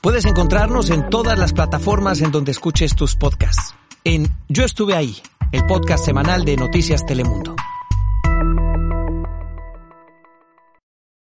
Puedes 0.00 0.26
encontrarnos 0.26 0.90
en 0.90 1.10
todas 1.10 1.36
las 1.36 1.52
plataformas 1.52 2.20
en 2.20 2.30
donde 2.30 2.52
escuches 2.52 2.94
tus 2.94 3.16
podcasts. 3.16 3.74
En 4.04 4.28
Yo 4.48 4.64
estuve 4.64 4.94
ahí, 4.94 5.16
el 5.50 5.66
podcast 5.66 6.04
semanal 6.04 6.44
de 6.44 6.56
Noticias 6.56 7.04
Telemundo. 7.04 7.56